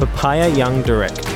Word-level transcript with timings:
Papaya 0.00 0.46
Young 0.48 0.86
Direct. 0.86 1.30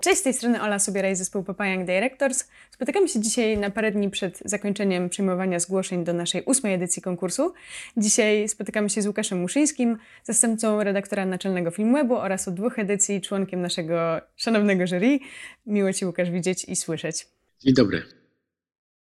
Cześć, 0.00 0.20
z 0.20 0.22
tej 0.22 0.34
strony 0.34 0.62
Ola 0.62 0.78
Subieraj, 0.78 1.16
zespół 1.16 1.42
Papayang 1.42 1.86
Directors. 1.86 2.44
Spotykamy 2.70 3.08
się 3.08 3.20
dzisiaj 3.20 3.58
na 3.58 3.70
parę 3.70 3.92
dni 3.92 4.10
przed 4.10 4.42
zakończeniem 4.44 5.08
przyjmowania 5.08 5.60
zgłoszeń 5.60 6.04
do 6.04 6.12
naszej 6.12 6.42
ósmej 6.44 6.74
edycji 6.74 7.02
konkursu. 7.02 7.52
Dzisiaj 7.96 8.48
spotykamy 8.48 8.90
się 8.90 9.02
z 9.02 9.06
Łukaszem 9.06 9.40
Muszyńskim, 9.40 9.98
zastępcą 10.24 10.82
redaktora 10.82 11.26
naczelnego 11.26 11.70
Filmwebu 11.70 12.16
oraz 12.16 12.48
od 12.48 12.54
dwóch 12.54 12.78
edycji 12.78 13.20
członkiem 13.20 13.62
naszego 13.62 14.20
szanownego 14.36 14.86
jury. 14.86 15.18
Miło 15.66 15.92
Cię, 15.92 16.06
Łukasz, 16.06 16.30
widzieć 16.30 16.64
i 16.64 16.76
słyszeć. 16.76 17.26
Dzień 17.60 17.74
dobry. 17.74 18.17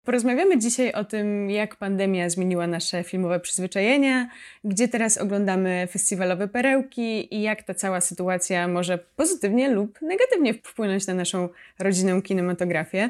Porozmawiamy 0.09 0.59
dzisiaj 0.59 0.93
o 0.93 1.05
tym, 1.05 1.49
jak 1.49 1.75
pandemia 1.75 2.29
zmieniła 2.29 2.67
nasze 2.67 3.03
filmowe 3.03 3.39
przyzwyczajenia, 3.39 4.29
gdzie 4.63 4.87
teraz 4.87 5.17
oglądamy 5.17 5.87
festiwalowe 5.91 6.47
perełki 6.47 7.35
i 7.35 7.41
jak 7.41 7.63
ta 7.63 7.73
cała 7.73 8.01
sytuacja 8.01 8.67
może 8.67 8.99
pozytywnie 9.15 9.71
lub 9.71 10.01
negatywnie 10.01 10.53
wpłynąć 10.53 11.07
na 11.07 11.13
naszą 11.13 11.49
rodzinną 11.79 12.21
kinematografię. 12.21 13.09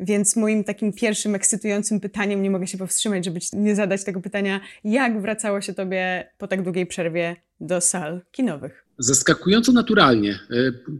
Więc 0.00 0.36
moim 0.36 0.64
takim 0.64 0.92
pierwszym 0.92 1.34
ekscytującym 1.34 2.00
pytaniem, 2.00 2.42
nie 2.42 2.50
mogę 2.50 2.66
się 2.66 2.78
powstrzymać, 2.78 3.24
żeby 3.24 3.40
nie 3.52 3.74
zadać 3.74 4.04
tego 4.04 4.20
pytania, 4.20 4.60
jak 4.84 5.20
wracało 5.20 5.60
się 5.60 5.74
Tobie 5.74 6.30
po 6.38 6.48
tak 6.48 6.62
długiej 6.62 6.86
przerwie 6.86 7.36
do 7.60 7.80
sal 7.80 8.20
kinowych? 8.32 8.84
Zaskakująco 8.98 9.72
naturalnie. 9.72 10.30
E, 10.32 10.96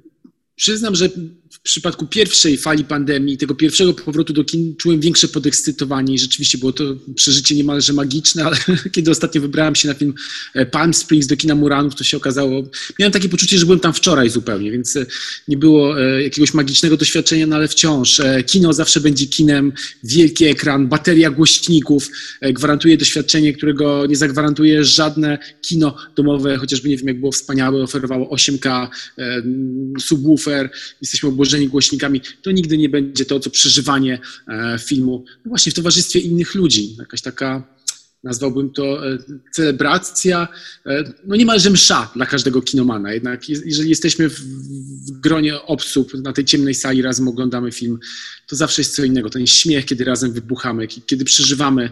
Przyznam, 0.56 0.94
że 0.94 1.08
w 1.50 1.60
przypadku 1.60 2.06
pierwszej 2.06 2.58
fali 2.58 2.84
pandemii, 2.84 3.38
tego 3.38 3.54
pierwszego 3.54 3.94
powrotu 3.94 4.32
do 4.32 4.44
kin, 4.44 4.76
czułem 4.76 5.00
większe 5.00 5.28
podekscytowanie 5.28 6.14
i 6.14 6.18
rzeczywiście 6.18 6.58
było 6.58 6.72
to 6.72 6.84
przeżycie 7.14 7.54
niemalże 7.54 7.92
magiczne, 7.92 8.44
ale 8.44 8.56
kiedy 8.92 9.10
ostatnio 9.10 9.40
wybrałem 9.40 9.74
się 9.74 9.88
na 9.88 9.94
film 9.94 10.14
e, 10.54 10.66
Palm 10.66 10.94
Springs 10.94 11.26
do 11.26 11.36
kina 11.36 11.54
Muranów, 11.54 11.94
to 11.94 12.04
się 12.04 12.16
okazało, 12.16 12.62
miałem 12.98 13.12
takie 13.12 13.28
poczucie, 13.28 13.58
że 13.58 13.66
byłem 13.66 13.80
tam 13.80 13.92
wczoraj 13.92 14.30
zupełnie, 14.30 14.70
więc 14.72 14.96
e, 14.96 15.06
nie 15.48 15.56
było 15.56 16.00
e, 16.00 16.22
jakiegoś 16.22 16.54
magicznego 16.54 16.96
doświadczenia, 16.96 17.46
no 17.46 17.56
ale 17.56 17.68
wciąż 17.68 18.20
kino 18.46 18.72
zawsze 18.72 19.00
będzie 19.00 19.26
kinem, 19.26 19.72
wielki 20.04 20.44
ekran, 20.44 20.88
bateria 20.88 21.30
głośników, 21.30 22.10
gwarantuje 22.42 22.96
doświadczenie, 22.96 23.52
którego 23.52 24.06
nie 24.06 24.16
zagwarantuje 24.16 24.84
żadne 24.84 25.38
kino 25.62 25.96
domowe, 26.16 26.56
chociażby 26.56 26.88
nie 26.88 26.96
wiem 26.96 27.08
jak 27.08 27.20
było 27.20 27.32
wspaniałe, 27.32 27.82
oferowało 27.82 28.36
8K, 28.36 28.88
subwoofer, 30.00 30.70
jesteśmy 31.00 31.28
obłożeni 31.36 31.68
głośnikami, 31.68 32.20
to 32.42 32.50
nigdy 32.50 32.78
nie 32.78 32.88
będzie 32.88 33.24
to, 33.24 33.40
co 33.40 33.50
przeżywanie 33.50 34.18
e, 34.48 34.78
filmu 34.78 35.24
no 35.44 35.48
właśnie 35.48 35.72
w 35.72 35.74
towarzystwie 35.74 36.20
innych 36.20 36.54
ludzi. 36.54 36.96
Jakaś 36.98 37.22
taka 37.22 37.76
nazwałbym 38.24 38.70
to 38.70 39.12
e, 39.12 39.18
celebracja, 39.52 40.48
e, 40.86 41.04
no 41.26 41.36
niemalże 41.36 41.70
msza 41.70 42.10
dla 42.14 42.26
każdego 42.26 42.62
kinomana. 42.62 43.12
Jednak 43.12 43.48
jeżeli 43.48 43.90
jesteśmy 43.90 44.28
w, 44.28 44.40
gronie 45.10 45.62
obsób 45.62 46.14
na 46.14 46.32
tej 46.32 46.44
ciemnej 46.44 46.74
sali, 46.74 47.02
razem 47.02 47.28
oglądamy 47.28 47.72
film, 47.72 47.98
to 48.46 48.56
zawsze 48.56 48.82
jest 48.82 48.94
co 48.94 49.04
innego. 49.04 49.30
Ten 49.30 49.46
śmiech, 49.46 49.84
kiedy 49.84 50.04
razem 50.04 50.32
wybuchamy, 50.32 50.86
kiedy 50.86 51.24
przeżywamy 51.24 51.90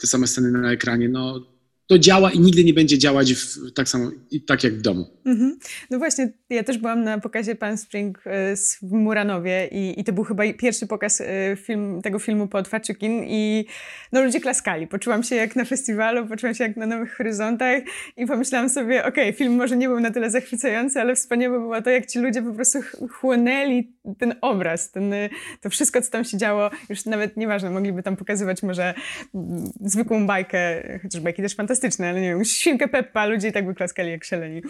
te 0.00 0.06
same 0.06 0.26
sceny 0.26 0.50
na 0.50 0.72
ekranie, 0.72 1.08
no 1.08 1.46
to 1.88 1.98
działa 1.98 2.30
i 2.30 2.40
nigdy 2.40 2.64
nie 2.64 2.74
będzie 2.74 2.98
działać 2.98 3.34
w, 3.34 3.72
tak 3.72 3.88
samo, 3.88 4.10
tak 4.46 4.64
jak 4.64 4.74
w 4.74 4.80
domu. 4.80 5.06
Mhm. 5.24 5.58
No 5.90 5.98
właśnie, 5.98 6.32
ja 6.50 6.64
też 6.64 6.78
byłam 6.78 7.04
na 7.04 7.18
pokazie 7.18 7.54
Pan 7.54 7.78
Spring 7.78 8.18
e, 8.26 8.56
w 8.56 8.92
Muranowie 8.92 9.68
i, 9.72 10.00
i 10.00 10.04
to 10.04 10.12
był 10.12 10.24
chyba 10.24 10.42
pierwszy 10.58 10.86
pokaz 10.86 11.20
e, 11.20 11.56
film, 11.56 12.02
tego 12.02 12.18
filmu 12.18 12.48
po 12.48 12.58
otwarciu 12.58 12.94
kin 12.94 13.24
i 13.24 13.64
no 14.12 14.22
ludzie 14.22 14.40
klaskali. 14.40 14.86
Poczułam 14.86 15.22
się 15.22 15.36
jak 15.36 15.56
na 15.56 15.64
festiwalu, 15.64 16.26
poczułam 16.26 16.54
się 16.54 16.64
jak 16.64 16.76
na 16.76 16.86
Nowych 16.86 17.16
Horyzontach 17.16 17.82
i 18.16 18.26
pomyślałam 18.26 18.68
sobie, 18.68 19.04
okej, 19.04 19.24
okay, 19.24 19.32
film 19.32 19.56
może 19.56 19.76
nie 19.76 19.88
był 19.88 20.00
na 20.00 20.10
tyle 20.10 20.30
zachwycający, 20.30 21.00
ale 21.00 21.14
wspaniałe 21.14 21.58
było 21.58 21.82
to, 21.82 21.90
jak 21.90 22.06
ci 22.06 22.18
ludzie 22.18 22.42
po 22.42 22.52
prostu 22.52 22.78
chłonęli 23.10 23.92
ten 24.18 24.34
obraz, 24.40 24.90
ten, 24.90 25.12
to 25.60 25.70
wszystko, 25.70 26.02
co 26.02 26.10
tam 26.10 26.24
się 26.24 26.38
działo, 26.38 26.70
już 26.88 27.04
nawet 27.04 27.36
nieważne, 27.36 27.70
mogliby 27.70 28.02
tam 28.02 28.16
pokazywać 28.16 28.62
może 28.62 28.94
mm, 29.34 29.70
zwykłą 29.80 30.26
bajkę, 30.26 30.82
chociaż 31.02 31.20
bajki 31.20 31.42
też 31.42 31.54
fantastyczne, 31.54 31.77
fantastyczne, 31.78 32.08
ale 32.08 32.20
nie 32.20 32.28
wiem, 32.28 32.44
świnkę 32.44 32.88
Peppa, 32.88 33.26
ludzie 33.26 33.48
i 33.48 33.52
tak 33.52 33.66
by 33.66 33.74
klaskali 33.74 34.10
jak 34.10 34.24
szaleni. 34.24 34.62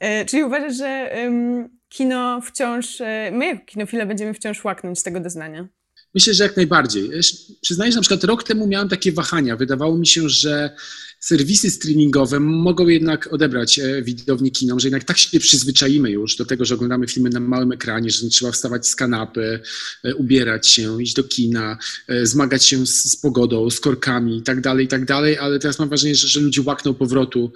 E, 0.00 0.24
czyli 0.24 0.42
uważasz, 0.42 0.76
że 0.76 1.10
kino 1.88 2.40
wciąż, 2.40 3.00
e, 3.00 3.30
my 3.32 3.46
jako 3.46 3.64
kinofile 3.64 4.06
będziemy 4.06 4.34
wciąż 4.34 4.64
łaknąć 4.64 4.98
z 4.98 5.02
tego 5.02 5.20
doznania? 5.20 5.68
Myślę, 6.14 6.34
że 6.34 6.44
jak 6.44 6.56
najbardziej. 6.56 7.10
Przyznaję, 7.60 7.92
że 7.92 7.96
na 7.96 8.02
przykład 8.02 8.24
rok 8.24 8.44
temu 8.44 8.66
miałem 8.66 8.88
takie 8.88 9.12
wahania. 9.12 9.56
Wydawało 9.56 9.98
mi 9.98 10.06
się, 10.06 10.28
że 10.28 10.76
serwisy 11.22 11.70
streamingowe 11.70 12.40
mogą 12.40 12.88
jednak 12.88 13.32
odebrać 13.32 13.78
e, 13.78 14.02
widowni 14.02 14.52
kinom, 14.52 14.80
że 14.80 14.88
jednak 14.88 15.04
tak 15.04 15.18
się 15.18 15.40
przyzwyczaimy 15.40 16.10
już 16.10 16.36
do 16.36 16.44
tego, 16.44 16.64
że 16.64 16.74
oglądamy 16.74 17.06
filmy 17.06 17.30
na 17.30 17.40
małym 17.40 17.72
ekranie, 17.72 18.10
że 18.10 18.24
nie 18.24 18.30
trzeba 18.30 18.52
wstawać 18.52 18.88
z 18.88 18.96
kanapy, 18.96 19.60
e, 20.04 20.14
ubierać 20.14 20.68
się, 20.68 21.02
iść 21.02 21.14
do 21.14 21.24
kina, 21.24 21.78
e, 22.08 22.26
zmagać 22.26 22.64
się 22.64 22.86
z, 22.86 23.16
pogodą, 23.16 23.70
z 23.70 23.80
korkami 23.80 24.38
i 24.38 24.42
tak 24.42 24.60
dalej, 24.60 24.84
i 24.84 24.88
tak 24.88 25.10
ale 25.40 25.58
teraz 25.58 25.78
mam 25.78 25.88
wrażenie, 25.88 26.14
że, 26.14 26.28
że 26.28 26.40
ludzie 26.40 26.62
łakną 26.62 26.94
powrotu 26.94 27.52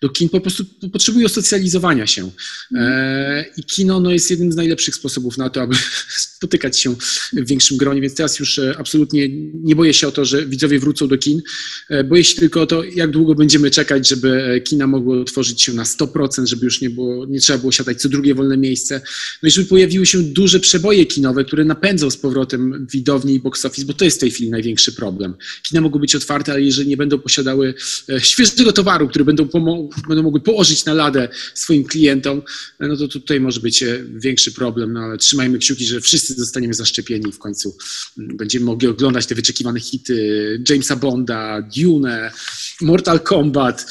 do 0.00 0.08
kin 0.08 0.28
po 0.28 0.40
prostu 0.40 0.64
potrzebują 0.92 1.28
socjalizowania 1.28 2.06
się. 2.06 2.30
E, 2.74 3.44
I 3.56 3.64
kino 3.64 4.00
no, 4.00 4.10
jest 4.10 4.30
jednym 4.30 4.52
z 4.52 4.56
najlepszych 4.56 4.94
sposobów 4.94 5.38
na 5.38 5.50
to, 5.50 5.62
aby 5.62 5.76
spotykać 6.26 6.80
się 6.80 6.94
w 7.32 7.46
większym 7.46 7.76
gronie, 7.76 8.00
więc 8.00 8.14
teraz 8.14 8.38
już 8.38 8.58
e, 8.58 8.74
absolutnie 8.78 9.28
nie 9.54 9.76
boję 9.76 9.94
się 9.94 10.08
o 10.08 10.12
to, 10.12 10.24
że 10.24 10.46
widzowie 10.46 10.78
wrócą 10.78 11.08
do 11.08 11.18
kin. 11.18 11.42
E, 11.90 12.04
boję 12.04 12.24
się 12.24 12.36
tylko 12.36 12.62
o 12.62 12.66
to, 12.66 12.84
jak 12.84 13.10
długo 13.10 13.34
będziemy 13.34 13.70
czekać, 13.70 14.08
żeby 14.08 14.62
kina 14.64 14.86
mogły 14.86 15.20
otworzyć 15.20 15.62
się 15.62 15.72
na 15.72 15.82
100%, 15.82 16.46
żeby 16.46 16.64
już 16.64 16.80
nie, 16.80 16.90
było, 16.90 17.26
nie 17.26 17.40
trzeba 17.40 17.58
było 17.58 17.72
siadać 17.72 18.00
co 18.00 18.08
drugie 18.08 18.34
wolne 18.34 18.56
miejsce. 18.56 19.00
No 19.42 19.48
i 19.48 19.50
żeby 19.50 19.66
pojawiły 19.66 20.06
się 20.06 20.22
duże 20.22 20.60
przeboje 20.60 21.06
kinowe, 21.06 21.44
które 21.44 21.64
napędzą 21.64 22.10
z 22.10 22.16
powrotem 22.16 22.86
widowni 22.92 23.34
i 23.34 23.40
box 23.40 23.64
office, 23.64 23.86
bo 23.86 23.92
to 23.92 24.04
jest 24.04 24.16
w 24.16 24.20
tej 24.20 24.30
chwili 24.30 24.50
największy 24.50 24.92
problem. 24.92 25.34
Kina 25.62 25.80
mogą 25.80 25.98
być 25.98 26.14
otwarte, 26.14 26.52
ale 26.52 26.62
jeżeli 26.62 26.88
nie 26.88 26.96
będą 26.96 27.18
posiadały 27.18 27.74
świeżego 28.18 28.72
towaru, 28.72 29.08
który 29.08 29.24
będą 29.24 29.48
pomogły 29.48 29.83
będą 30.08 30.22
mogły 30.22 30.40
położyć 30.40 30.84
na 30.84 30.94
ladę 30.94 31.28
swoim 31.54 31.84
klientom, 31.84 32.42
no 32.80 32.96
to 32.96 33.08
tutaj 33.08 33.40
może 33.40 33.60
być 33.60 33.82
e, 33.82 34.04
większy 34.14 34.52
problem, 34.52 34.92
no 34.92 35.00
ale 35.00 35.18
trzymajmy 35.18 35.58
kciuki, 35.58 35.86
że 35.86 36.00
wszyscy 36.00 36.34
zostaniemy 36.34 36.74
zaszczepieni 36.74 37.28
i 37.28 37.32
w 37.32 37.38
końcu. 37.38 37.76
Mm, 38.18 38.36
będziemy 38.36 38.66
mogli 38.66 38.88
oglądać 38.88 39.26
te 39.26 39.34
wyczekiwane 39.34 39.80
hity 39.80 40.64
Jamesa 40.68 40.96
Bonda, 40.96 41.62
Dune, 41.76 42.30
Mortal 42.80 43.20
Kombat, 43.20 43.86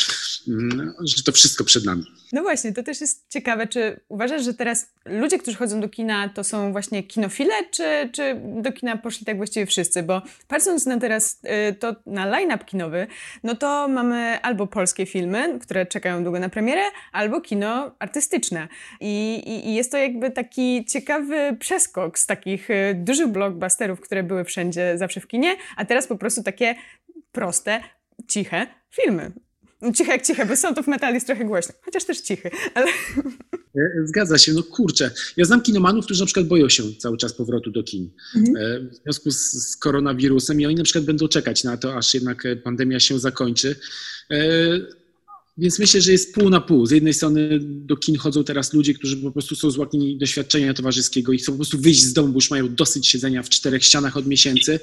że 1.05 1.23
to 1.23 1.31
wszystko 1.31 1.63
przed 1.63 1.85
nami. 1.85 2.03
No 2.33 2.41
właśnie, 2.41 2.73
to 2.73 2.83
też 2.83 3.01
jest 3.01 3.29
ciekawe. 3.29 3.67
Czy 3.67 3.99
uważasz, 4.09 4.43
że 4.43 4.53
teraz 4.53 4.91
ludzie, 5.05 5.39
którzy 5.39 5.57
chodzą 5.57 5.81
do 5.81 5.89
kina, 5.89 6.29
to 6.29 6.43
są 6.43 6.71
właśnie 6.71 7.03
kinofile, 7.03 7.53
czy, 7.71 8.09
czy 8.13 8.41
do 8.61 8.71
kina 8.71 8.97
poszli 8.97 9.25
tak 9.25 9.37
właściwie 9.37 9.65
wszyscy? 9.65 10.03
Bo 10.03 10.21
patrząc 10.47 10.85
na 10.85 10.99
teraz 10.99 11.39
y, 11.69 11.73
to 11.73 11.95
na 12.05 12.25
line-up 12.25 12.65
kinowy, 12.65 13.07
no 13.43 13.55
to 13.55 13.87
mamy 13.87 14.41
albo 14.41 14.67
polskie 14.67 15.05
filmy, 15.05 15.59
które 15.59 15.85
czekają 15.85 16.23
długo 16.23 16.39
na 16.39 16.49
premierę, 16.49 16.81
albo 17.11 17.41
kino 17.41 17.95
artystyczne. 17.99 18.67
I, 18.99 19.35
i, 19.45 19.69
i 19.69 19.75
jest 19.75 19.91
to 19.91 19.97
jakby 19.97 20.31
taki 20.31 20.85
ciekawy 20.85 21.57
przeskok 21.59 22.19
z 22.19 22.25
takich 22.25 22.69
y, 22.69 22.95
dużych 22.95 23.27
blockbusterów, 23.27 24.01
które 24.01 24.23
były 24.23 24.43
wszędzie 24.43 24.97
zawsze 24.97 25.21
w 25.21 25.27
kinie, 25.27 25.55
a 25.75 25.85
teraz 25.85 26.07
po 26.07 26.17
prostu 26.17 26.43
takie 26.43 26.75
proste, 27.31 27.83
ciche 28.27 28.67
filmy. 28.89 29.31
Ciche 29.95 30.11
jak 30.11 30.25
ciche, 30.25 30.45
bo 30.45 30.55
Sound 30.55 30.77
of 30.77 30.87
Metal 30.87 31.13
jest 31.13 31.25
trochę 31.25 31.45
głośny, 31.45 31.73
chociaż 31.81 32.05
też 32.05 32.21
cichy, 32.21 32.51
ale... 32.73 32.87
E, 33.75 34.07
zgadza 34.07 34.37
się, 34.37 34.53
no 34.53 34.63
kurczę. 34.63 35.11
Ja 35.37 35.45
znam 35.45 35.61
kinomanów, 35.61 36.05
którzy 36.05 36.19
na 36.19 36.25
przykład 36.25 36.47
boją 36.47 36.69
się 36.69 36.83
cały 36.99 37.17
czas 37.17 37.33
powrotu 37.33 37.71
do 37.71 37.83
kin 37.83 38.09
mhm. 38.35 38.57
E, 38.57 38.89
w 38.89 38.95
związku 39.03 39.31
z, 39.31 39.51
z, 39.51 39.77
koronawirusem 39.77 40.61
i 40.61 40.65
oni 40.65 40.75
na 40.75 40.83
przykład 40.83 41.05
będą 41.05 41.27
czekać 41.27 41.63
na 41.63 41.77
to, 41.77 41.95
aż 41.95 42.13
jednak 42.13 42.43
pandemia 42.63 42.99
się 42.99 43.19
zakończy. 43.19 43.75
E, 44.31 44.37
więc 45.57 45.79
myślę, 45.79 46.01
że 46.01 46.11
jest 46.11 46.33
pół 46.33 46.49
na 46.49 46.61
pół. 46.61 46.85
Z 46.85 46.91
jednej 46.91 47.13
strony 47.13 47.59
do 47.61 47.97
kin 47.97 48.17
chodzą 48.17 48.43
teraz 48.43 48.73
ludzie, 48.73 48.93
którzy 48.93 49.17
po 49.17 49.31
prostu 49.31 49.55
są 49.55 49.71
złaknieni 49.71 50.17
doświadczenia 50.17 50.73
towarzyskiego 50.73 51.33
i 51.33 51.37
chcą 51.37 51.51
po 51.51 51.57
prostu 51.57 51.77
wyjść 51.77 52.03
z 52.03 52.13
domu, 52.13 52.27
bo 52.27 52.37
już 52.37 52.51
mają 52.51 52.75
dosyć 52.75 53.07
siedzenia 53.07 53.43
w 53.43 53.49
czterech 53.49 53.83
ścianach 53.83 54.17
od 54.17 54.27
miesięcy, 54.27 54.79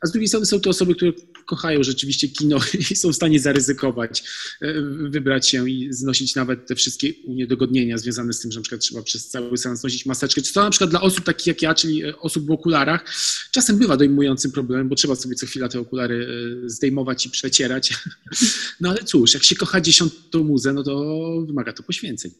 a 0.00 0.06
z 0.06 0.12
drugiej 0.12 0.28
strony 0.28 0.46
są 0.46 0.60
to 0.60 0.70
osoby, 0.70 0.94
które 0.94 1.12
kochają 1.46 1.82
rzeczywiście 1.82 2.28
kino 2.28 2.58
i 2.90 2.96
są 2.96 3.12
w 3.12 3.16
stanie 3.16 3.40
zaryzykować, 3.40 4.24
e, 4.60 4.72
wybrać 5.08 5.48
się 5.48 5.70
i 5.70 5.92
znosić 5.92 6.34
nawet 6.34 6.66
te 6.66 6.74
wszystkie 6.74 7.12
uniedogodnienia 7.24 7.98
związane 7.98 8.32
z 8.32 8.40
tym, 8.40 8.52
że 8.52 8.60
na 8.60 8.62
przykład 8.62 8.80
trzeba 8.80 9.02
przez 9.02 9.28
cały 9.28 9.58
seans 9.58 9.82
nosić 9.82 10.06
maseczkę. 10.06 10.42
Czy 10.42 10.52
to 10.52 10.64
na 10.64 10.70
przykład 10.70 10.90
dla 10.90 11.00
osób 11.00 11.24
takich 11.24 11.46
jak 11.46 11.62
ja, 11.62 11.74
czyli 11.74 12.04
e, 12.04 12.18
osób 12.18 12.46
w 12.46 12.50
okularach, 12.50 13.04
czasem 13.50 13.78
bywa 13.78 13.96
dojmującym 13.96 14.52
problemem, 14.52 14.88
bo 14.88 14.94
trzeba 14.94 15.14
sobie 15.14 15.34
co 15.34 15.46
chwila 15.46 15.68
te 15.68 15.80
okulary 15.80 16.26
e, 16.64 16.68
zdejmować 16.68 17.26
i 17.26 17.30
przecierać. 17.30 17.92
No 18.80 18.90
ale 18.90 19.04
cóż, 19.04 19.34
jak 19.34 19.44
się 19.44 19.56
kocha 19.56 19.80
dziesiątą 19.80 20.44
muzę, 20.44 20.72
no 20.72 20.82
to 20.82 21.04
wymaga 21.46 21.72
to 21.72 21.82
poświęceń. 21.82 22.30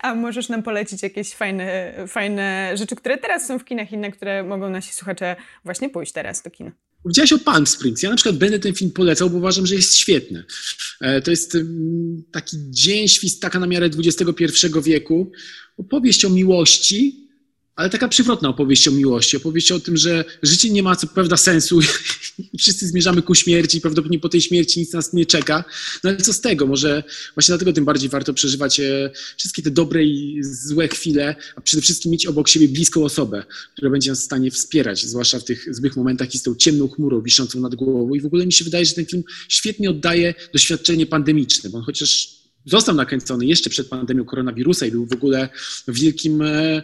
A 0.00 0.14
możesz 0.14 0.48
nam 0.48 0.62
polecić 0.62 1.02
jakieś 1.02 1.34
fajne, 1.34 1.94
fajne 2.08 2.72
rzeczy, 2.76 2.96
które 2.96 3.18
teraz 3.18 3.46
są 3.46 3.58
w 3.58 3.64
kinach 3.64 3.92
i 3.92 3.96
na 3.96 4.10
które 4.10 4.42
mogą 4.42 4.70
nasi 4.70 4.92
słuchacze 4.92 5.36
właśnie 5.64 5.90
pójść 5.90 6.12
teraz 6.12 6.42
do 6.42 6.50
kina? 6.50 6.72
Powiedziałeś 7.02 7.32
o 7.32 7.38
Palm 7.38 7.66
Springs. 7.66 8.02
Ja 8.02 8.10
na 8.10 8.16
przykład 8.16 8.36
będę 8.36 8.58
ten 8.58 8.74
film 8.74 8.90
polecał, 8.90 9.30
bo 9.30 9.38
uważam, 9.38 9.66
że 9.66 9.74
jest 9.74 9.96
świetny. 9.96 10.44
To 11.24 11.30
jest 11.30 11.56
taki 12.32 12.56
dzień 12.70 13.08
świstaka 13.08 13.58
na 13.58 13.66
miarę 13.66 13.90
XXI 13.98 14.46
wieku. 14.84 15.32
Opowieść 15.76 16.24
o 16.24 16.30
miłości, 16.30 17.28
ale 17.76 17.90
taka 17.90 18.08
przywrotna 18.08 18.48
opowieść 18.48 18.88
o 18.88 18.90
miłości, 18.90 19.36
opowieść 19.36 19.72
o 19.72 19.80
tym, 19.80 19.96
że 19.96 20.24
życie 20.42 20.70
nie 20.70 20.82
ma 20.82 20.96
co 20.96 21.06
prawda 21.06 21.36
sensu 21.36 21.80
wszyscy 22.58 22.88
zmierzamy 22.88 23.22
ku 23.22 23.34
śmierci 23.34 23.80
prawdopodobnie 23.80 24.18
po 24.18 24.28
tej 24.28 24.40
śmierci 24.40 24.80
nic 24.80 24.92
nas 24.92 25.12
nie 25.12 25.26
czeka. 25.26 25.64
No 26.04 26.10
ale 26.10 26.18
co 26.18 26.32
z 26.32 26.40
tego? 26.40 26.66
Może 26.66 27.02
właśnie 27.34 27.52
dlatego 27.52 27.72
tym 27.72 27.84
bardziej 27.84 28.08
warto 28.08 28.34
przeżywać 28.34 28.80
e, 28.80 29.10
wszystkie 29.36 29.62
te 29.62 29.70
dobre 29.70 30.04
i 30.04 30.38
złe 30.42 30.88
chwile, 30.88 31.36
a 31.56 31.60
przede 31.60 31.82
wszystkim 31.82 32.12
mieć 32.12 32.26
obok 32.26 32.48
siebie 32.48 32.68
bliską 32.68 33.04
osobę, 33.04 33.44
która 33.74 33.90
będzie 33.90 34.10
nas 34.10 34.20
w 34.20 34.24
stanie 34.24 34.50
wspierać, 34.50 35.06
zwłaszcza 35.06 35.38
w 35.38 35.44
tych 35.44 35.74
złych 35.74 35.96
momentach 35.96 36.34
i 36.34 36.38
z 36.38 36.42
tą 36.42 36.54
ciemną 36.54 36.88
chmurą 36.88 37.22
wiszącą 37.22 37.60
nad 37.60 37.74
głową. 37.74 38.14
I 38.14 38.20
w 38.20 38.26
ogóle 38.26 38.46
mi 38.46 38.52
się 38.52 38.64
wydaje, 38.64 38.84
że 38.84 38.94
ten 38.94 39.06
film 39.06 39.22
świetnie 39.48 39.90
oddaje 39.90 40.34
doświadczenie 40.52 41.06
pandemiczne, 41.06 41.70
bo 41.70 41.78
on 41.78 41.84
chociaż 41.84 42.42
został 42.66 42.94
nakręcony 42.94 43.46
jeszcze 43.46 43.70
przed 43.70 43.88
pandemią 43.88 44.24
koronawirusa 44.24 44.86
i 44.86 44.90
był 44.90 45.06
w 45.06 45.12
ogóle 45.12 45.48
wielkim 45.88 46.42
e, 46.42 46.82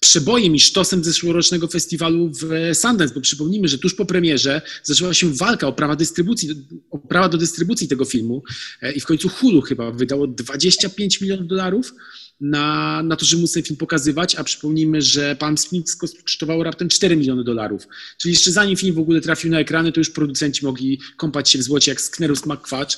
przebojem 0.00 0.54
i 0.54 0.60
sztosem 0.60 1.04
zeszłorocznego 1.04 1.68
festiwalu 1.68 2.32
w 2.40 2.76
Sundance, 2.76 3.14
bo 3.14 3.20
przypomnijmy, 3.20 3.68
że 3.68 3.78
tuż 3.78 3.94
po 3.94 4.06
premierze 4.06 4.62
zaczęła 4.82 5.14
się 5.14 5.34
walka 5.34 5.66
o 5.66 5.72
prawa 5.72 5.96
dystrybucji, 5.96 6.66
o 6.90 6.98
prawa 6.98 7.28
do 7.28 7.38
dystrybucji 7.38 7.88
tego 7.88 8.04
filmu 8.04 8.42
e, 8.82 8.92
i 8.92 9.00
w 9.00 9.06
końcu 9.06 9.28
Hulu 9.28 9.60
chyba 9.60 9.90
wydało 9.90 10.26
25 10.26 11.20
milionów 11.20 11.46
dolarów 11.46 11.94
na, 12.40 13.02
na 13.02 13.16
to, 13.16 13.24
żeby 13.24 13.42
móc 13.42 13.52
ten 13.52 13.62
film 13.62 13.76
pokazywać, 13.76 14.36
a 14.36 14.44
przypomnijmy, 14.44 15.02
że 15.02 15.36
Palm 15.36 15.58
Springs 15.58 15.96
kosztowało 15.96 16.64
raptem 16.64 16.88
4 16.88 17.16
miliony 17.16 17.44
dolarów. 17.44 17.88
Czyli 18.18 18.34
jeszcze 18.34 18.52
zanim 18.52 18.76
film 18.76 18.94
w 18.94 18.98
ogóle 18.98 19.20
trafił 19.20 19.50
na 19.50 19.60
ekrany, 19.60 19.92
to 19.92 20.00
już 20.00 20.10
producenci 20.10 20.64
mogli 20.64 21.00
kąpać 21.16 21.50
się 21.50 21.58
w 21.58 21.62
złocie 21.62 21.90
jak 21.90 22.00
Sknerus 22.00 22.46
McQuatch. 22.46 22.96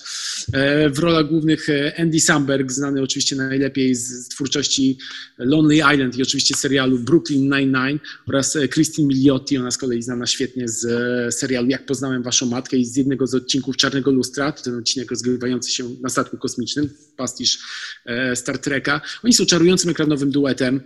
E, 0.52 0.90
w 0.90 0.98
rolach 0.98 1.28
głównych 1.28 1.68
e, 1.68 2.00
Andy 2.00 2.20
Samberg, 2.20 2.72
znany 2.72 3.02
oczywiście 3.02 3.36
najlepiej 3.36 3.94
z 3.94 4.28
twórczości 4.28 4.98
Lonely 5.38 5.74
Island 5.76 6.16
i 6.16 6.22
oczywiście 6.22 6.54
serialu 6.54 6.98
Brooklyn 6.98 7.42
Nine-Nine 7.42 7.98
oraz 8.28 8.56
e, 8.56 8.68
Christine 8.68 9.08
Milioti, 9.08 9.58
ona 9.58 9.70
z 9.70 9.78
kolei 9.78 10.02
znana 10.02 10.26
świetnie 10.26 10.68
z 10.68 11.34
serialu 11.34 11.68
Jak 11.68 11.86
poznałem 11.86 12.22
waszą 12.22 12.46
matkę 12.46 12.76
i 12.76 12.84
z 12.84 12.96
jednego 12.96 13.26
z 13.26 13.34
odcinków 13.34 13.76
Czarnego 13.76 14.10
Lustra, 14.10 14.52
ten 14.52 14.78
odcinek 14.78 15.10
rozgrywający 15.10 15.70
się 15.70 15.84
na 16.02 16.08
statku 16.08 16.38
kosmicznym, 16.38 16.90
pastisz 17.16 17.58
Star 18.34 18.58
Treka. 18.58 19.00
Oni 19.24 19.29
są 19.32 19.46
czarującym 19.46 19.90
ekranowym 19.90 20.30
duetem, 20.30 20.80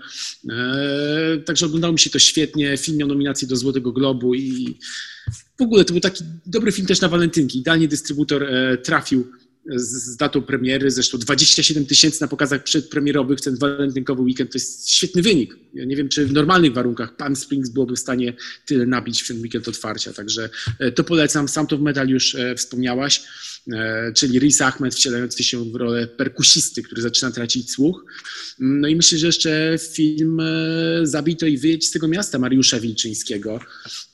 e, 0.51 1.39
także 1.47 1.67
oglądało 1.67 1.93
mi 1.93 1.99
się 1.99 2.11
to 2.11 2.19
świetnie. 2.19 2.77
Film 2.77 2.99
miał 2.99 3.09
nominację 3.09 3.49
do 3.49 3.57
Złotego 3.57 3.93
Globu 3.93 4.35
i 4.35 4.79
w 5.59 5.63
ogóle 5.63 5.85
to 5.85 5.93
był 5.93 6.01
taki 6.01 6.25
dobry 6.47 6.73
film 6.73 6.87
też 6.87 7.01
na 7.01 7.09
walentynki. 7.09 7.59
Idealnie 7.59 7.89
dystrybutor 7.89 8.43
e, 8.43 8.79
trafił 8.79 9.27
z 9.67 10.17
datą 10.17 10.43
premiery, 10.43 10.91
zresztą 10.91 11.19
27 11.19 11.87
tysięcy 11.87 12.21
na 12.21 12.29
pokazach 12.29 12.63
przedpremierowych 12.63 13.41
ten 13.41 13.57
walentynkowy 13.57 14.23
weekend 14.23 14.53
to 14.53 14.59
jest 14.59 14.91
świetny 14.91 15.23
wynik. 15.23 15.57
Ja 15.75 15.85
nie 15.85 15.97
wiem, 15.97 16.09
czy 16.09 16.27
w 16.27 16.33
normalnych 16.33 16.73
warunkach 16.73 17.17
Palm 17.17 17.37
Springs 17.37 17.71
byłoby 17.71 17.97
w 17.97 17.99
stanie 17.99 18.35
tyle 18.67 18.87
nabić 18.87 19.23
w 19.23 19.29
ten 19.29 19.41
weekend 19.41 19.69
otwarcia, 19.69 20.13
także 20.13 20.51
e, 20.79 20.93
to 20.93 21.05
polecam. 21.05 21.49
Sam 21.49 21.67
to 21.67 21.79
w 21.79 21.81
medal 21.81 22.09
już 22.09 22.37
wspomniałaś. 22.57 23.23
E, 23.73 24.13
czyli 24.13 24.39
Riz 24.39 24.61
Ahmed 24.61 24.95
wcielający 24.95 25.45
się 25.45 25.65
w 25.65 25.75
rolę 25.75 26.07
perkusisty, 26.07 26.83
który 26.83 27.03
zaczyna 27.03 27.31
tracić 27.31 27.71
słuch. 27.71 28.05
No 28.59 28.89
i 28.89 28.97
myślę, 28.97 29.19
że 29.19 29.27
jeszcze 29.27 29.77
film 29.93 30.41
e, 30.41 30.47
Zabito 31.03 31.47
i 31.47 31.59
wyjedź 31.59 31.87
z 31.87 31.91
tego 31.91 32.09
miasta 32.09 32.39
Mariusza 32.39 32.81
Wilczyńskiego. 32.81 33.61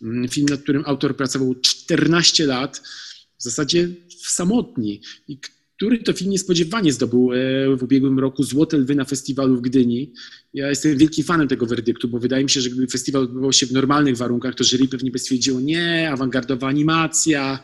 Mm, 0.02 0.28
film, 0.28 0.46
nad 0.50 0.62
którym 0.62 0.82
autor 0.86 1.16
pracował 1.16 1.54
14 1.54 2.46
lat, 2.46 2.82
w 3.40 3.42
zasadzie 3.42 3.88
samotni. 4.18 5.00
I 5.28 5.38
który 5.76 5.98
to 5.98 6.12
film 6.12 6.30
niespodziewanie 6.30 6.92
zdobył 6.92 7.32
e, 7.32 7.36
w 7.76 7.82
ubiegłym 7.82 8.18
roku 8.18 8.42
Złote 8.42 8.76
Lwy 8.76 8.94
na 8.94 9.04
festiwalu 9.04 9.56
w 9.56 9.60
Gdyni. 9.60 10.12
Ja 10.54 10.68
jestem 10.68 10.98
wielkim 10.98 11.24
fanem 11.24 11.48
tego 11.48 11.66
werdyktu, 11.66 12.08
bo 12.08 12.18
wydaje 12.18 12.44
mi 12.44 12.50
się, 12.50 12.60
że 12.60 12.70
gdyby 12.70 12.86
festiwal 12.86 13.22
odbywał 13.22 13.52
się 13.52 13.66
w 13.66 13.72
normalnych 13.72 14.16
warunkach, 14.16 14.54
to 14.54 14.64
jury 14.64 14.88
pewnie 14.88 15.10
by 15.10 15.18
stwierdziło, 15.18 15.60
nie, 15.60 16.10
awangardowa 16.10 16.68
animacja, 16.68 17.62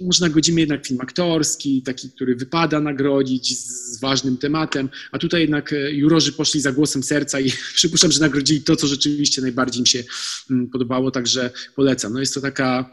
może 0.00 0.24
nagrodzimy 0.24 0.60
jednak 0.60 0.86
film 0.86 1.00
aktorski, 1.00 1.82
taki, 1.82 2.10
który 2.10 2.36
wypada 2.36 2.80
nagrodzić 2.80 3.58
z 3.58 4.00
ważnym 4.00 4.36
tematem, 4.36 4.88
a 5.12 5.18
tutaj 5.18 5.40
jednak 5.40 5.72
e, 5.72 5.92
jurorzy 5.92 6.32
poszli 6.32 6.60
za 6.60 6.72
głosem 6.72 7.02
serca 7.02 7.40
i 7.40 7.52
przypuszczam, 7.74 8.12
że 8.12 8.20
nagrodzili 8.20 8.62
to, 8.62 8.76
co 8.76 8.86
rzeczywiście 8.86 9.42
najbardziej 9.42 9.80
im 9.80 9.86
się 9.86 10.04
mm, 10.50 10.68
podobało, 10.70 11.10
także 11.10 11.50
polecam. 11.74 12.12
No 12.12 12.20
jest 12.20 12.34
to 12.34 12.40
taka 12.40 12.90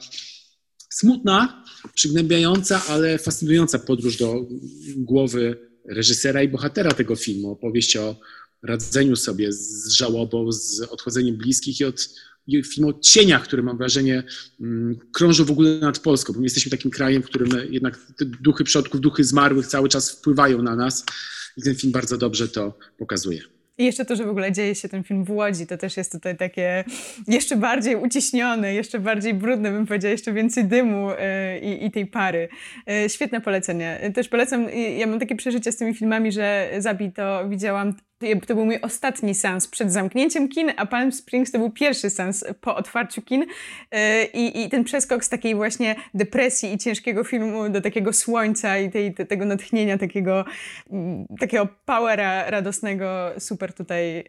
smutna, 0.93 1.63
przygnębiająca, 1.93 2.85
ale 2.87 3.17
fascynująca 3.17 3.79
podróż 3.79 4.17
do 4.17 4.45
głowy 4.97 5.57
reżysera 5.89 6.43
i 6.43 6.47
bohatera 6.47 6.91
tego 6.91 7.15
filmu. 7.15 7.51
Opowieść 7.51 7.97
o 7.97 8.15
radzeniu 8.63 9.15
sobie 9.15 9.53
z 9.53 9.89
żałobą, 9.89 10.51
z 10.51 10.81
odchodzeniem 10.81 11.37
bliskich 11.37 11.79
i 11.79 11.85
od 11.85 12.09
film 12.47 12.87
o 12.87 12.99
cieniach, 12.99 13.43
które 13.43 13.63
mam 13.63 13.77
wrażenie 13.77 14.23
mm, 14.61 14.99
krążą 15.13 15.45
w 15.45 15.51
ogóle 15.51 15.79
nad 15.79 15.99
Polską, 15.99 16.33
bo 16.33 16.39
my 16.39 16.45
jesteśmy 16.45 16.71
takim 16.71 16.91
krajem, 16.91 17.23
w 17.23 17.25
którym 17.25 17.49
jednak 17.69 17.99
duchy 18.41 18.63
przodków, 18.63 19.01
duchy 19.01 19.23
zmarłych 19.23 19.67
cały 19.67 19.89
czas 19.89 20.11
wpływają 20.11 20.61
na 20.61 20.75
nas 20.75 21.05
i 21.57 21.61
ten 21.61 21.75
film 21.75 21.91
bardzo 21.91 22.17
dobrze 22.17 22.47
to 22.47 22.77
pokazuje. 22.97 23.52
I 23.77 23.85
jeszcze 23.85 24.05
to, 24.05 24.15
że 24.15 24.25
w 24.25 24.29
ogóle 24.29 24.51
dzieje 24.51 24.75
się 24.75 24.89
ten 24.89 25.03
film 25.03 25.23
w 25.23 25.31
Łodzi, 25.31 25.67
to 25.67 25.77
też 25.77 25.97
jest 25.97 26.11
tutaj 26.11 26.37
takie 26.37 26.83
jeszcze 27.27 27.57
bardziej 27.57 27.95
uciśnione, 27.95 28.73
jeszcze 28.73 28.99
bardziej 28.99 29.33
brudne, 29.33 29.71
bym 29.71 29.85
powiedziała, 29.87 30.11
jeszcze 30.11 30.33
więcej 30.33 30.65
dymu 30.65 31.09
yy, 31.09 31.59
i, 31.59 31.85
i, 31.85 31.91
tej 31.91 32.05
pary. 32.05 32.49
Yy, 32.87 33.09
świetne 33.09 33.41
polecenie. 33.41 34.11
Też 34.13 34.29
polecam, 34.29 34.67
ja 34.97 35.07
mam 35.07 35.19
takie 35.19 35.35
przeżycie 35.35 35.71
z 35.71 35.77
tymi 35.77 35.93
filmami, 35.93 36.31
że 36.31 36.69
Zabi 36.77 37.11
to 37.11 37.49
widziałam 37.49 37.93
to 38.47 38.55
był 38.55 38.65
mój 38.65 38.81
ostatni 38.81 39.35
sens 39.35 39.67
przed 39.67 39.93
zamknięciem 39.93 40.49
kin, 40.49 40.71
a 40.77 40.85
Palm 40.85 41.11
Springs 41.11 41.51
to 41.51 41.59
był 41.59 41.69
pierwszy 41.69 42.09
sens 42.09 42.45
po 42.61 42.75
otwarciu 42.75 43.21
kin. 43.21 43.45
E, 43.91 44.25
I, 44.25 44.61
i 44.61 44.69
ten 44.69 44.83
przeskok 44.83 45.25
z 45.25 45.29
takiej 45.29 45.55
właśnie 45.55 45.95
depresji 46.13 46.73
i 46.73 46.77
ciężkiego 46.77 47.23
filmu 47.23 47.69
do 47.69 47.81
takiego 47.81 48.13
słońca 48.13 48.77
i 48.77 48.91
tej, 48.91 49.13
te, 49.13 49.25
tego 49.25 49.45
natchnienia, 49.45 49.97
takiego, 49.97 50.45
mm, 50.91 51.25
takiego 51.39 51.67
powera 51.85 52.49
radosnego 52.49 53.31
super 53.39 53.73
tutaj 53.73 54.19
y, 54.19 54.23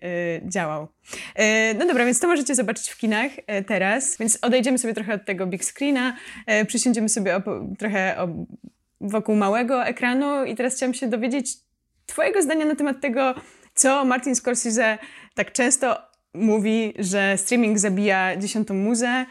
działał. 0.48 0.82
Y, 0.84 1.74
no 1.78 1.86
dobra, 1.86 2.04
więc 2.04 2.20
to 2.20 2.28
możecie 2.28 2.54
zobaczyć 2.54 2.88
w 2.88 2.98
kinach 2.98 3.30
teraz, 3.66 4.16
więc 4.18 4.38
odejdziemy 4.42 4.78
sobie 4.78 4.94
trochę 4.94 5.14
od 5.14 5.24
tego 5.24 5.46
big 5.46 5.64
screena, 5.64 6.16
przysiądziemy 6.66 7.08
sobie 7.08 7.36
o, 7.36 7.42
trochę 7.78 8.16
o, 8.18 8.28
wokół 9.00 9.36
małego 9.36 9.84
ekranu 9.84 10.44
i 10.44 10.54
teraz 10.54 10.76
chciałam 10.76 10.94
się 10.94 11.08
dowiedzieć 11.08 11.64
Twojego 12.06 12.42
zdania 12.42 12.66
na 12.66 12.74
temat 12.74 13.00
tego, 13.00 13.34
co 13.74 14.04
Martin 14.04 14.34
Scorsese 14.34 14.98
tak 15.34 15.52
często 15.52 15.98
mówi, 16.34 16.94
że 16.98 17.38
streaming 17.38 17.78
zabija 17.78 18.36
dziesiątą 18.36 18.74
muzę. 18.74 19.26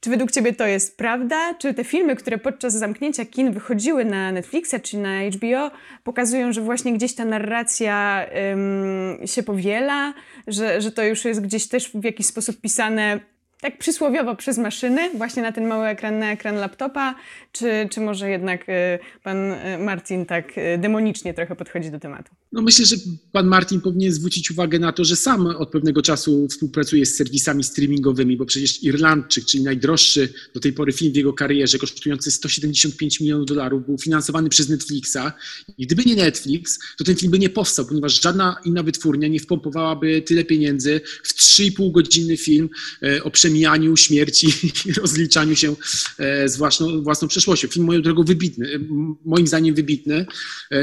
Czy 0.00 0.10
według 0.10 0.30
Ciebie 0.30 0.52
to 0.52 0.66
jest 0.66 0.96
prawda? 0.96 1.54
Czy 1.54 1.74
te 1.74 1.84
filmy, 1.84 2.16
które 2.16 2.38
podczas 2.38 2.72
zamknięcia 2.74 3.24
kin 3.24 3.52
wychodziły 3.52 4.04
na 4.04 4.32
Netflixa 4.32 4.74
czy 4.82 4.98
na 4.98 5.20
HBO, 5.22 5.70
pokazują, 6.04 6.52
że 6.52 6.60
właśnie 6.60 6.92
gdzieś 6.92 7.14
ta 7.14 7.24
narracja 7.24 8.26
ym, 8.52 9.26
się 9.26 9.42
powiela, 9.42 10.14
że, 10.46 10.80
że 10.80 10.92
to 10.92 11.04
już 11.04 11.24
jest 11.24 11.40
gdzieś 11.40 11.68
też 11.68 11.90
w 11.90 12.04
jakiś 12.04 12.26
sposób 12.26 12.60
pisane 12.60 13.20
tak 13.60 13.78
przysłowiowo 13.78 14.36
przez 14.36 14.58
maszyny, 14.58 15.10
właśnie 15.14 15.42
na 15.42 15.52
ten 15.52 15.66
mały 15.66 15.86
ekran, 15.86 16.18
na 16.18 16.32
ekran 16.32 16.56
laptopa, 16.56 17.14
czy, 17.52 17.88
czy 17.90 18.00
może 18.00 18.30
jednak 18.30 18.68
y, 18.68 18.98
pan 19.22 19.52
y, 19.52 19.78
Martin 19.78 20.26
tak 20.26 20.58
y, 20.58 20.78
demonicznie 20.78 21.34
trochę 21.34 21.56
podchodzi 21.56 21.90
do 21.90 22.00
tematu? 22.00 22.30
No 22.52 22.62
myślę, 22.62 22.86
że 22.86 22.96
pan 23.32 23.46
Martin 23.46 23.80
powinien 23.80 24.12
zwrócić 24.12 24.50
uwagę 24.50 24.78
na 24.78 24.92
to, 24.92 25.04
że 25.04 25.16
sam 25.16 25.46
od 25.46 25.70
pewnego 25.70 26.02
czasu 26.02 26.48
współpracuje 26.48 27.06
z 27.06 27.16
serwisami 27.16 27.64
streamingowymi, 27.64 28.36
bo 28.36 28.46
przecież 28.46 28.82
Irlandczyk, 28.82 29.44
czyli 29.44 29.64
najdroższy 29.64 30.32
do 30.54 30.60
tej 30.60 30.72
pory 30.72 30.92
film 30.92 31.12
w 31.12 31.16
jego 31.16 31.32
karierze, 31.32 31.78
kosztujący 31.78 32.30
175 32.30 33.20
milionów 33.20 33.46
dolarów, 33.46 33.86
był 33.86 33.98
finansowany 33.98 34.48
przez 34.48 34.68
Netflixa. 34.68 35.32
I 35.78 35.86
gdyby 35.86 36.04
nie 36.04 36.16
Netflix, 36.16 36.78
to 36.98 37.04
ten 37.04 37.16
film 37.16 37.30
by 37.30 37.38
nie 37.38 37.50
powstał, 37.50 37.86
ponieważ 37.86 38.22
żadna 38.22 38.56
inna 38.64 38.82
wytwórnia 38.82 39.28
nie 39.28 39.40
wpompowałaby 39.40 40.22
tyle 40.22 40.44
pieniędzy 40.44 41.00
w 41.22 41.34
3,5 41.34 41.92
godzinny 41.92 42.36
film 42.36 42.68
e, 43.02 43.24
o 43.24 43.30
przemijaniu, 43.30 43.96
śmierci 43.96 44.46
i 44.86 44.92
rozliczaniu 44.92 45.56
się 45.56 45.76
e, 46.18 46.48
z 46.48 46.56
własną, 46.56 47.02
własną 47.02 47.28
przeszłością. 47.28 47.68
Film 47.68 47.86
moją 47.86 48.02
drogą 48.02 48.24
wybitny, 48.24 48.74
e, 48.74 48.78
moim 49.24 49.46
zdaniem 49.46 49.74
wybitny, 49.74 50.26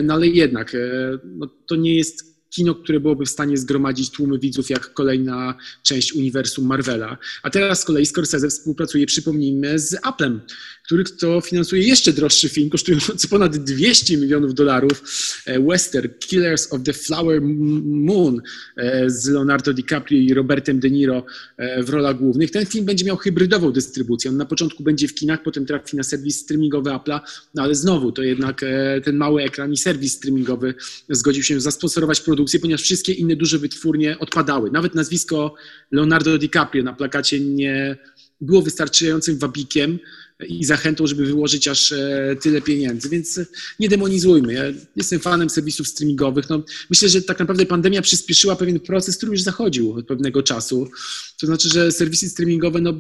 no 0.04 0.14
ale 0.14 0.28
jednak 0.28 0.76
no, 1.24 1.50
to 1.68 1.76
nie 1.76 1.96
jest 1.96 2.35
kino, 2.50 2.76
które 2.76 3.00
byłoby 3.00 3.26
w 3.26 3.30
stanie 3.30 3.58
zgromadzić 3.58 4.12
tłumy 4.12 4.40
widzów 4.40 4.70
jak 4.70 4.94
kolejna 4.94 5.58
część 5.84 6.14
uniwersum 6.14 6.66
Marvela. 6.66 7.18
A 7.44 7.50
teraz 7.50 7.82
z 7.82 7.86
kolei 7.86 8.06
Scorsese 8.06 8.50
współpracuje, 8.50 9.06
przypomnijmy, 9.06 9.80
z 9.80 9.96
Applem, 10.04 10.42
który 10.86 11.04
to 11.04 11.42
finansuje 11.42 11.88
jeszcze 11.88 12.14
droższy 12.14 12.50
film, 12.50 12.70
kosztujący 12.70 13.28
ponad 13.28 13.58
200 13.58 14.18
milionów 14.18 14.54
dolarów, 14.54 15.04
e, 15.46 15.60
western 15.60 16.10
Killers 16.20 16.74
of 16.74 16.84
the 16.84 16.94
Flower 16.94 17.42
Moon 17.42 18.42
e, 18.78 19.10
z 19.10 19.28
Leonardo 19.28 19.74
DiCaprio 19.74 20.20
i 20.20 20.34
Robertem 20.34 20.80
De 20.80 20.90
Niro 20.90 21.26
e, 21.58 21.84
w 21.84 21.90
rolach 21.90 22.18
głównych. 22.18 22.52
Ten 22.52 22.66
film 22.66 22.86
będzie 22.86 23.06
miał 23.06 23.18
hybrydową 23.18 23.72
dystrybucję. 23.72 24.32
On 24.32 24.38
na 24.38 24.46
początku 24.46 24.84
będzie 24.84 25.08
w 25.08 25.16
kinach, 25.16 25.44
potem 25.44 25.66
trafi 25.66 25.98
na 25.98 26.04
serwis 26.04 26.40
streamingowy 26.40 26.90
Apple'a, 26.90 27.20
no 27.56 27.64
ale 27.64 27.76
znowu 27.76 28.12
to 28.12 28.24
jednak 28.24 28.62
ten 29.04 29.16
mały 29.16 29.44
ekran 29.44 29.74
i 29.74 29.78
serwis 29.78 30.14
streamingowy 30.14 30.74
zgodził 31.10 31.44
się 31.44 31.62
zasponsorować 31.62 32.22
produkcję, 32.22 32.35
ponieważ 32.62 32.82
wszystkie 32.82 33.14
inne 33.14 33.36
duże 33.36 33.60
wytwórnie 33.60 34.20
odpadały. 34.20 34.72
Nawet 34.72 34.96
nazwisko 34.96 35.56
Leonardo 35.92 36.38
DiCaprio 36.38 36.84
na 36.84 36.94
plakacie 36.94 37.40
nie 37.40 37.98
było 38.42 38.62
wystarczającym 38.62 39.38
wabikiem, 39.38 40.00
i 40.48 40.66
zachętą, 40.66 41.08
żeby 41.08 41.26
wyłożyć 41.26 41.68
aż 41.68 41.92
e, 41.92 42.36
tyle 42.42 42.62
pieniędzy. 42.62 43.10
Więc 43.10 43.38
e, 43.38 43.46
nie 43.80 43.90
demonizujmy. 43.90 44.54
Ja 44.54 44.64
jestem 44.96 45.20
fanem 45.20 45.50
serwisów 45.50 45.88
streamingowych. 45.88 46.50
No, 46.50 46.64
myślę, 46.90 47.10
że 47.10 47.22
tak 47.22 47.40
naprawdę 47.40 47.66
pandemia 47.66 48.02
przyspieszyła 48.02 48.56
pewien 48.56 48.80
proces, 48.80 49.18
który 49.18 49.32
już 49.32 49.42
zachodził 49.42 49.94
od 49.94 50.08
pewnego 50.08 50.44
czasu. 50.44 50.90
To 51.40 51.48
znaczy, 51.48 51.70
że 51.70 51.92
serwisy 51.92 52.30
streamingowe 52.30 52.82
no, 52.82 52.94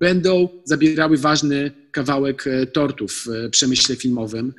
będą 0.00 0.48
zabierały 0.64 1.16
ważny 1.16 1.70
kawałek 1.94 2.46
e, 2.46 2.66
tortu 2.66 3.08
w 3.08 3.28
e, 3.28 3.50
przemyśle 3.50 3.96
filmowym 3.96 4.52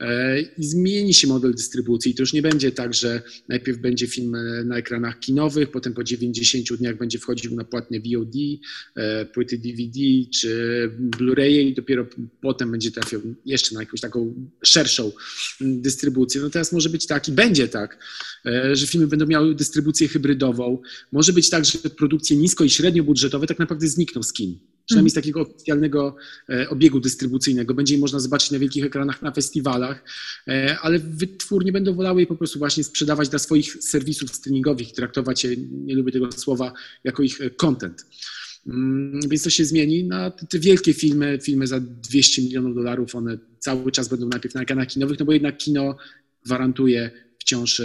e, 0.00 0.40
i 0.40 0.64
zmieni 0.64 1.14
się 1.14 1.26
model 1.26 1.54
dystrybucji. 1.54 2.14
To 2.14 2.22
już 2.22 2.32
nie 2.32 2.42
będzie 2.42 2.72
tak, 2.72 2.94
że 2.94 3.22
najpierw 3.48 3.78
będzie 3.78 4.06
film 4.06 4.36
na 4.64 4.76
ekranach 4.76 5.20
kinowych, 5.20 5.70
potem 5.70 5.94
po 5.94 6.04
90 6.04 6.72
dniach 6.78 6.98
będzie 6.98 7.18
wchodził 7.18 7.54
na 7.54 7.64
płatne 7.64 7.98
VOD, 8.00 8.34
płyty 9.34 9.58
DVD 9.58 9.98
czy 10.34 10.90
Blu-ray 11.00 11.60
i 11.60 11.74
dopiero 11.74 12.06
potem 12.40 12.70
będzie 12.70 12.90
trafiał 12.90 13.20
jeszcze 13.44 13.74
na 13.74 13.80
jakąś 13.80 14.00
taką 14.00 14.34
szerszą 14.64 15.12
dystrybucję. 15.60 16.40
No 16.40 16.50
teraz 16.50 16.72
może 16.72 16.88
być 16.88 17.06
tak 17.06 17.28
i 17.28 17.32
będzie 17.32 17.68
tak, 17.68 17.98
że 18.72 18.86
filmy 18.86 19.06
będą 19.06 19.26
miały 19.26 19.54
dystrybucję 19.54 20.08
hybrydową. 20.08 20.82
Może 21.12 21.32
być 21.32 21.50
tak, 21.50 21.64
że 21.64 21.78
produkcje 21.78 22.36
nisko 22.36 22.64
i 22.64 22.70
średnio 22.70 23.04
budżetowe 23.04 23.46
tak 23.46 23.58
naprawdę 23.58 23.88
znikną 23.88 24.22
z 24.22 24.32
kin 24.32 24.58
przynajmniej 24.86 25.10
z 25.10 25.14
takiego 25.14 25.40
oficjalnego 25.40 26.16
e, 26.48 26.68
obiegu 26.68 27.00
dystrybucyjnego. 27.00 27.74
Będzie 27.74 27.98
można 27.98 28.18
zobaczyć 28.18 28.50
na 28.50 28.58
wielkich 28.58 28.84
ekranach, 28.84 29.22
na 29.22 29.32
festiwalach, 29.32 30.04
e, 30.48 30.76
ale 30.82 30.98
wytwórnie 30.98 31.72
będą 31.72 31.94
wolały 31.94 32.20
je 32.20 32.26
po 32.26 32.36
prostu 32.36 32.58
właśnie 32.58 32.84
sprzedawać 32.84 33.28
dla 33.28 33.38
swoich 33.38 33.76
serwisów 33.80 34.34
streamingowych 34.34 34.92
traktować 34.92 35.44
je, 35.44 35.56
nie 35.70 35.94
lubię 35.94 36.12
tego 36.12 36.32
słowa, 36.32 36.72
jako 37.04 37.22
ich 37.22 37.40
e, 37.40 37.50
content. 37.50 38.06
Mm, 38.66 39.20
więc 39.28 39.42
to 39.42 39.50
się 39.50 39.64
zmieni. 39.64 40.04
Na 40.04 40.30
te 40.30 40.58
wielkie 40.58 40.94
filmy, 40.94 41.38
filmy 41.42 41.66
za 41.66 41.80
200 41.80 42.42
milionów 42.42 42.74
dolarów, 42.74 43.14
one 43.14 43.38
cały 43.58 43.92
czas 43.92 44.08
będą 44.08 44.28
najpierw 44.28 44.54
na 44.54 44.62
ekranach 44.62 44.88
kinowych, 44.88 45.18
no 45.18 45.26
bo 45.26 45.32
jednak 45.32 45.56
kino 45.56 45.96
gwarantuje 46.44 47.10
wciąż 47.38 47.82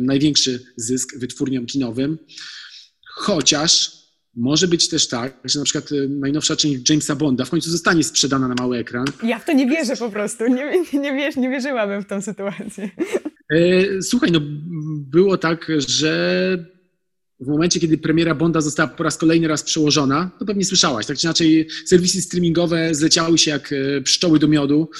największy 0.00 0.64
zysk 0.76 1.18
wytwórniom 1.18 1.66
kinowym. 1.66 2.18
Chociaż 3.06 3.96
może 4.36 4.68
być 4.68 4.88
też 4.88 5.08
tak, 5.08 5.40
że 5.44 5.58
na 5.58 5.64
przykład 5.64 5.92
y, 5.92 6.08
najnowsza 6.08 6.56
część 6.56 6.90
Jamesa 6.90 7.16
Bonda 7.16 7.44
w 7.44 7.50
końcu 7.50 7.70
zostanie 7.70 8.04
sprzedana 8.04 8.48
na 8.48 8.54
mały 8.54 8.78
ekran. 8.78 9.04
Ja 9.22 9.38
w 9.38 9.44
to 9.44 9.52
nie 9.52 9.66
wierzę 9.66 9.96
po 9.96 10.10
prostu. 10.10 10.46
Nie, 10.46 10.84
nie, 11.02 11.12
wierz, 11.12 11.36
nie 11.36 11.50
wierzyłabym 11.50 12.02
w 12.02 12.06
tą 12.06 12.22
sytuację. 12.22 12.90
E, 13.50 14.02
słuchaj, 14.02 14.32
no 14.32 14.40
było 15.10 15.38
tak, 15.38 15.72
że 15.78 16.58
w 17.40 17.46
momencie, 17.48 17.80
kiedy 17.80 17.98
premiera 17.98 18.34
Bonda 18.34 18.60
została 18.60 18.88
po 18.88 19.02
raz 19.02 19.16
kolejny 19.16 19.48
raz 19.48 19.62
przełożona, 19.62 20.30
to 20.38 20.44
pewnie 20.44 20.64
słyszałaś, 20.64 21.06
tak 21.06 21.16
czy 21.16 21.26
inaczej 21.26 21.68
serwisy 21.86 22.22
streamingowe 22.22 22.94
zleciały 22.94 23.38
się 23.38 23.50
jak 23.50 23.72
e, 23.72 24.00
pszczoły 24.00 24.38
do 24.38 24.48
miodu, 24.48 24.90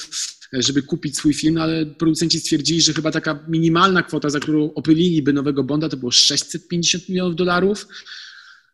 e, 0.55 0.63
żeby 0.63 0.83
kupić 0.83 1.17
swój 1.17 1.35
film, 1.35 1.59
ale 1.59 1.87
producenci 1.87 2.41
stwierdzili, 2.41 2.81
że 2.81 2.93
chyba 2.93 3.11
taka 3.11 3.45
minimalna 3.49 4.03
kwota, 4.03 4.31
za 4.31 4.41
którą 4.41 4.75
opyliliby 4.75 5.33
nowego 5.33 5.65
Bonda, 5.65 5.89
to 5.89 5.97
było 5.97 6.11
650 6.11 7.09
milionów 7.09 7.37
dolarów 7.37 7.87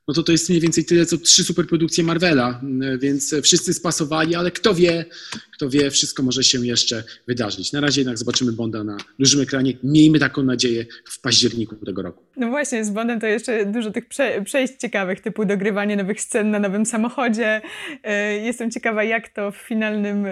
no 0.08 0.14
to 0.14 0.22
to 0.22 0.32
jest 0.32 0.48
mniej 0.48 0.60
więcej 0.60 0.84
tyle, 0.84 1.06
co 1.06 1.18
trzy 1.18 1.44
superprodukcje 1.44 2.04
Marvela, 2.04 2.60
więc 2.98 3.34
wszyscy 3.42 3.74
spasowali, 3.74 4.34
ale 4.34 4.50
kto 4.50 4.74
wie, 4.74 5.04
kto 5.52 5.70
wie, 5.70 5.90
wszystko 5.90 6.22
może 6.22 6.44
się 6.44 6.66
jeszcze 6.66 7.04
wydarzyć. 7.28 7.72
Na 7.72 7.80
razie 7.80 8.00
jednak 8.00 8.18
zobaczymy 8.18 8.52
Bonda 8.52 8.84
na 8.84 8.96
dużym 9.18 9.40
ekranie. 9.40 9.72
Miejmy 9.82 10.18
taką 10.18 10.42
nadzieję 10.42 10.86
w 11.04 11.20
październiku 11.20 11.76
tego 11.76 12.02
roku. 12.02 12.24
No 12.36 12.48
właśnie, 12.48 12.84
z 12.84 12.90
Bondem 12.90 13.20
to 13.20 13.26
jeszcze 13.26 13.66
dużo 13.66 13.90
tych 13.90 14.08
prze 14.08 14.42
przejść 14.44 14.74
ciekawych, 14.76 15.20
typu 15.20 15.44
dogrywanie 15.44 15.96
nowych 15.96 16.20
scen 16.20 16.50
na 16.50 16.58
nowym 16.58 16.86
samochodzie. 16.86 17.60
E, 18.02 18.38
jestem 18.38 18.70
ciekawa, 18.70 19.04
jak 19.04 19.28
to 19.28 19.50
w 19.52 19.56
finalnym, 19.56 20.26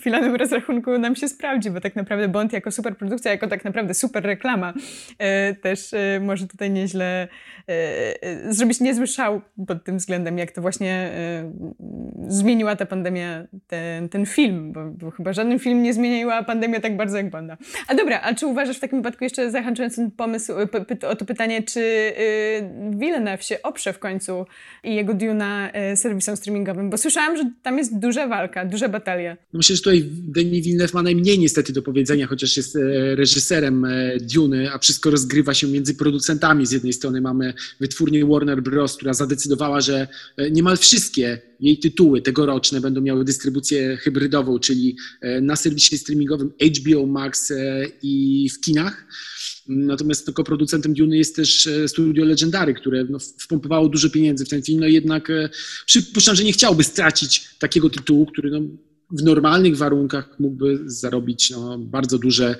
w 0.00 0.02
finalnym 0.02 0.34
rozrachunku 0.36 0.98
nam 0.98 1.16
się 1.16 1.28
sprawdzi, 1.28 1.70
bo 1.70 1.80
tak 1.80 1.96
naprawdę 1.96 2.28
Bond 2.28 2.52
jako 2.52 2.70
superprodukcja, 2.70 3.30
jako 3.30 3.46
tak 3.46 3.64
naprawdę 3.64 3.94
super 3.94 4.24
reklama 4.24 4.74
e, 5.18 5.54
też 5.54 5.94
e, 5.94 6.20
może 6.20 6.46
tutaj 6.46 6.70
nieźle 6.70 7.28
zrobić 8.48 8.71
niezły 8.80 9.06
szał 9.06 9.40
pod 9.66 9.84
tym 9.84 9.98
względem, 9.98 10.38
jak 10.38 10.52
to 10.52 10.62
właśnie 10.62 11.12
zmieniła 12.28 12.76
ta 12.76 12.86
pandemia 12.86 13.46
ten, 13.66 14.08
ten 14.08 14.26
film, 14.26 14.72
bo, 14.72 14.90
bo, 14.90 15.10
chyba 15.10 15.32
żaden 15.32 15.58
film 15.58 15.82
nie 15.82 15.94
zmieniła 15.94 16.42
pandemia 16.42 16.80
tak 16.80 16.96
bardzo 16.96 17.16
jak 17.16 17.30
Bonda. 17.30 17.56
A 17.88 17.94
dobra, 17.94 18.20
a 18.20 18.34
czy 18.34 18.46
uważasz 18.46 18.76
w 18.76 18.80
takim 18.80 18.98
wypadku 18.98 19.24
jeszcze 19.24 19.50
zahaczając 19.50 19.96
ten 19.96 20.10
pomysł, 20.10 20.52
o 21.08 21.16
to 21.16 21.24
pytanie, 21.24 21.62
czy 21.62 21.80
y, 21.80 22.12
Villeneuve 22.90 23.42
się 23.42 23.62
oprze 23.62 23.92
w 23.92 23.98
końcu 23.98 24.46
i 24.84 24.94
jego 24.94 25.14
Duna 25.14 25.70
y, 25.92 25.96
serwisom 25.96 26.36
streamingowym? 26.36 26.90
Bo 26.90 26.98
słyszałam, 26.98 27.36
że 27.36 27.50
tam 27.62 27.78
jest 27.78 27.98
duża 27.98 28.26
walka, 28.26 28.64
duża 28.64 28.88
batalia. 28.88 29.36
Myślę, 29.52 29.76
że 29.76 29.82
tutaj 29.82 30.04
Denis 30.08 30.64
Villeneuve 30.66 30.94
ma 30.94 31.02
najmniej 31.02 31.38
niestety 31.38 31.72
do 31.72 31.82
powiedzenia, 31.82 32.26
chociaż 32.26 32.56
jest 32.56 32.76
e, 32.76 32.80
reżyserem 33.16 33.84
e, 33.84 34.16
Duny, 34.34 34.72
a 34.72 34.78
wszystko 34.78 35.10
rozgrywa 35.10 35.54
się 35.54 35.66
między 35.66 35.94
producentami. 35.94 36.66
Z 36.66 36.72
jednej 36.72 36.92
strony 36.92 37.20
mamy 37.20 37.54
wytwórnię 37.80 38.26
Warner 38.26 38.61
Bros., 38.62 38.96
która 38.96 39.14
zadecydowała, 39.14 39.80
że 39.80 40.08
e, 40.36 40.50
niemal 40.50 40.76
wszystkie 40.76 41.40
jej 41.60 41.78
tytuły 41.78 42.22
tegoroczne 42.22 42.80
będą 42.80 43.00
miały 43.00 43.24
dystrybucję 43.24 43.96
hybrydową, 43.96 44.58
czyli 44.58 44.96
na 45.40 45.56
serwisie 45.56 45.98
streamingowym 45.98 46.52
HBO 46.78 47.06
Max 47.06 47.52
i 48.02 48.48
w 48.50 48.60
kinach. 48.60 49.06
Natomiast 49.66 50.24
tylko 50.24 50.44
producentem 50.44 50.94
Dune 50.94 51.16
jest 51.16 51.36
też 51.36 51.66
e, 51.66 51.88
studio 51.88 52.24
Legendary, 52.24 52.74
które 52.74 53.04
no, 53.04 53.18
wpompowało 53.38 53.88
dużo 53.88 54.10
pieniędzy 54.10 54.44
w 54.44 54.48
ten 54.48 54.62
film, 54.62 54.80
no 54.80 54.86
jednak 54.86 55.30
e, 55.30 55.48
przypuszczam, 55.86 56.36
że 56.36 56.44
nie 56.44 56.52
chciałby 56.52 56.84
stracić 56.84 57.50
takiego 57.58 57.90
tytułu, 57.90 58.26
który 58.26 58.50
no, 58.50 58.60
w 59.12 59.22
normalnych 59.22 59.76
warunkach 59.76 60.40
mógłby 60.40 60.78
zarobić 60.86 61.50
no, 61.50 61.78
bardzo 61.78 62.18
duże 62.18 62.56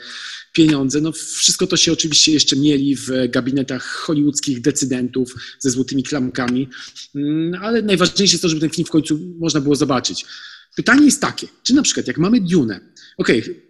pieniądze. 0.52 1.00
No, 1.00 1.12
wszystko 1.12 1.66
to 1.66 1.76
się 1.76 1.92
oczywiście 1.92 2.32
jeszcze 2.32 2.56
mieli 2.56 2.96
w 2.96 3.08
gabinetach 3.28 3.84
hollywoodzkich 3.84 4.60
decydentów 4.60 5.34
ze 5.58 5.70
złotymi 5.70 6.02
klamkami, 6.02 6.68
mm, 7.14 7.62
ale 7.62 7.82
najważniejsze 7.82 8.34
jest 8.34 8.42
to, 8.42 8.48
żeby 8.48 8.60
ten 8.60 8.70
film 8.70 8.86
w 8.86 8.90
końcu 8.90 9.18
można 9.38 9.60
było 9.60 9.74
zobaczyć. 9.74 10.24
Pytanie 10.76 11.04
jest 11.04 11.20
takie, 11.20 11.46
czy 11.62 11.74
na 11.74 11.82
przykład 11.82 12.06
jak 12.06 12.18
mamy 12.18 12.40
Dune, 12.40 12.80
okej, 13.18 13.42
okay, 13.42 13.62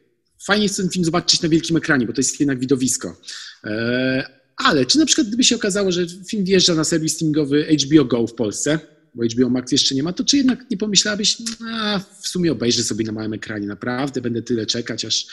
fajnie 0.44 0.62
jest 0.62 0.76
ten 0.76 0.88
film 0.88 1.04
zobaczyć 1.04 1.42
na 1.42 1.48
wielkim 1.48 1.76
ekranie, 1.76 2.06
bo 2.06 2.12
to 2.12 2.20
jest 2.20 2.40
jednak 2.40 2.58
widowisko. 2.58 3.16
E, 3.64 4.42
ale 4.56 4.86
czy 4.86 4.98
na 4.98 5.06
przykład 5.06 5.26
gdyby 5.26 5.44
się 5.44 5.56
okazało, 5.56 5.92
że 5.92 6.06
film 6.28 6.44
wjeżdża 6.44 6.74
na 6.74 6.84
serwis 6.84 7.14
streamingowy 7.14 7.76
HBO 7.84 8.04
Go 8.04 8.26
w 8.26 8.34
Polsce, 8.34 8.78
bo 9.14 9.24
HBO 9.24 9.50
Max 9.50 9.72
jeszcze 9.72 9.94
nie 9.94 10.02
ma, 10.02 10.12
to 10.12 10.24
czy 10.24 10.36
jednak 10.36 10.70
nie 10.70 10.76
pomyślałabyś, 10.76 11.36
a 11.72 11.98
w 12.20 12.28
sumie 12.28 12.52
obejrzę 12.52 12.84
sobie 12.84 13.04
na 13.04 13.12
małym 13.12 13.32
ekranie, 13.32 13.66
naprawdę 13.66 14.20
będę 14.20 14.42
tyle 14.42 14.66
czekać, 14.66 15.04
aż 15.04 15.26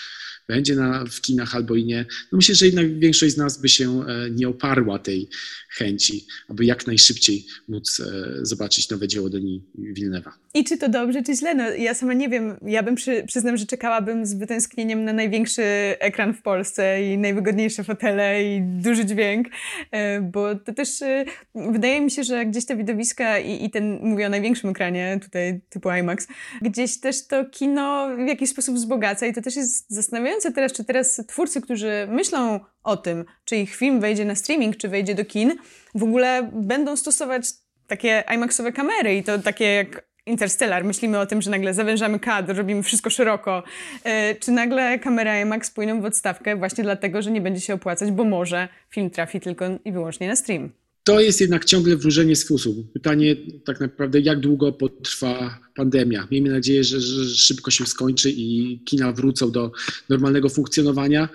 będzie 0.49 0.75
na, 0.75 1.05
w 1.05 1.21
kinach 1.21 1.55
albo 1.55 1.75
i 1.75 1.85
nie. 1.85 2.05
No 2.31 2.35
myślę, 2.35 2.55
że 2.55 2.65
jednak 2.65 2.99
większość 2.99 3.33
z 3.33 3.37
nas 3.37 3.61
by 3.61 3.69
się 3.69 4.01
e, 4.07 4.29
nie 4.31 4.49
oparła 4.49 4.99
tej 4.99 5.29
chęci, 5.69 6.25
aby 6.47 6.65
jak 6.65 6.87
najszybciej 6.87 7.45
móc 7.67 7.99
e, 7.99 8.05
zobaczyć 8.45 8.89
nowe 8.89 9.07
dzieło 9.07 9.29
Denis 9.29 9.61
Villeneuve'a. 9.77 10.31
I 10.53 10.63
czy 10.63 10.77
to 10.77 10.89
dobrze, 10.89 11.23
czy 11.23 11.35
źle? 11.35 11.55
No, 11.55 11.69
ja 11.69 11.93
sama 11.93 12.13
nie 12.13 12.29
wiem. 12.29 12.57
Ja 12.61 12.83
bym 12.83 12.95
przy, 12.95 13.23
przyznam, 13.27 13.57
że 13.57 13.65
czekałabym 13.65 14.25
z 14.25 14.33
wytęsknieniem 14.33 15.03
na 15.03 15.13
największy 15.13 15.63
ekran 15.99 16.33
w 16.33 16.41
Polsce 16.41 17.03
i 17.13 17.17
najwygodniejsze 17.17 17.83
fotele 17.83 18.43
i 18.43 18.61
duży 18.61 19.05
dźwięk, 19.05 19.47
e, 19.91 20.21
bo 20.21 20.55
to 20.55 20.73
też 20.73 20.89
wydaje 21.55 22.01
mi 22.01 22.11
się, 22.11 22.23
że 22.23 22.45
gdzieś 22.45 22.65
te 22.65 22.75
widowiska 22.75 23.39
i, 23.39 23.65
i 23.65 23.69
ten, 23.69 23.99
mówię 24.01 24.25
o 24.25 24.29
największym 24.29 24.69
ekranie, 24.69 25.19
tutaj 25.23 25.61
typu 25.69 25.91
IMAX, 25.91 26.27
gdzieś 26.61 26.99
też 26.99 27.27
to 27.27 27.45
kino 27.45 28.09
w 28.25 28.27
jakiś 28.27 28.49
sposób 28.49 28.75
wzbogaca 28.75 29.27
i 29.27 29.33
to 29.33 29.41
też 29.41 29.55
jest 29.55 29.85
zastanawiające, 29.89 30.38
zastanawiające 30.39 30.51
teraz, 30.51 30.73
czy 30.73 30.83
teraz 30.83 31.21
twórcy, 31.27 31.61
którzy 31.61 32.07
myślą 32.09 32.59
o 32.83 32.97
tym, 32.97 33.25
czy 33.45 33.55
ich 33.55 33.75
film 33.75 33.99
wejdzie 33.99 34.25
na 34.25 34.35
streaming, 34.35 34.77
czy 34.77 34.87
wejdzie 34.87 35.15
do 35.15 35.25
kin, 35.25 35.55
w 35.95 36.03
ogóle 36.03 36.49
będą 36.53 36.95
stosować 36.95 37.43
takie 37.87 38.23
IMAXowe 38.35 38.71
kamery 38.71 39.15
i 39.15 39.23
to 39.23 39.39
takie 39.39 39.73
jak 39.73 40.09
Interstellar, 40.25 40.83
myślimy 40.83 41.19
o 41.19 41.25
tym, 41.25 41.41
że 41.41 41.51
nagle 41.51 41.73
zawężamy 41.73 42.19
kadr, 42.19 42.55
robimy 42.55 42.83
wszystko 42.83 43.09
szeroko, 43.09 43.63
e, 44.03 44.35
czy 44.35 44.51
nagle 44.51 44.99
kamera 44.99 45.41
IMAX 45.41 45.71
pójdą 45.71 46.01
w 46.01 46.05
odstawkę 46.05 46.55
właśnie 46.55 46.83
dlatego, 46.83 47.21
że 47.21 47.31
nie 47.31 47.41
będzie 47.41 47.61
się 47.61 47.73
opłacać, 47.73 48.11
bo 48.11 48.23
może 48.23 48.67
film 48.89 49.09
trafi 49.09 49.39
tylko 49.39 49.65
i 49.85 49.91
wyłącznie 49.91 50.27
na 50.27 50.35
stream? 50.35 50.69
To 51.09 51.19
jest 51.19 51.41
jednak 51.41 51.65
ciągle 51.65 51.95
wróżenie 51.95 52.35
z 52.35 52.47
fusów. 52.47 52.75
Pytanie 52.93 53.35
tak 53.65 53.79
naprawdę, 53.79 54.19
jak 54.19 54.39
długo 54.39 54.71
potrwa 54.71 55.59
pandemia. 55.75 56.27
Miejmy 56.31 56.49
nadzieję, 56.49 56.83
że, 56.83 57.01
że 57.01 57.35
szybko 57.35 57.71
się 57.71 57.85
skończy 57.85 58.31
i 58.31 58.79
kina 58.85 59.11
wrócą 59.11 59.51
do 59.51 59.71
normalnego 60.09 60.49
funkcjonowania, 60.49 61.29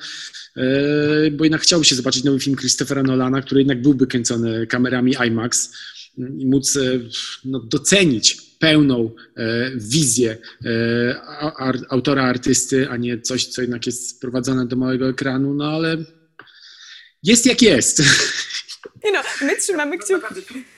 e, 0.56 1.30
bo 1.30 1.44
jednak 1.44 1.60
chciałby 1.60 1.84
się 1.84 1.94
zobaczyć 1.94 2.24
nowy 2.24 2.40
film 2.40 2.56
Christophera 2.56 3.02
Nolana, 3.02 3.42
który 3.42 3.60
jednak 3.60 3.82
byłby 3.82 4.06
kręcony 4.06 4.66
kamerami 4.66 5.14
IMAX 5.26 5.72
i 6.38 6.46
móc 6.46 6.76
e, 6.76 6.80
no, 7.44 7.60
docenić 7.60 8.36
pełną 8.58 9.10
e, 9.36 9.70
wizję 9.76 10.38
autora, 11.88 12.24
artysty, 12.24 12.88
a 12.88 12.96
nie 12.96 13.20
coś, 13.20 13.46
co 13.46 13.62
jednak 13.62 13.86
jest 13.86 14.08
sprowadzane 14.08 14.66
do 14.66 14.76
małego 14.76 15.08
ekranu, 15.08 15.54
no 15.54 15.64
ale 15.64 16.04
jest 17.22 17.46
jak 17.46 17.62
jest. 17.62 18.02
Nie 19.04 19.12
no, 19.12 19.18
my 19.42 19.56
trzymamy 19.56 19.98
kciuki. 19.98 20.34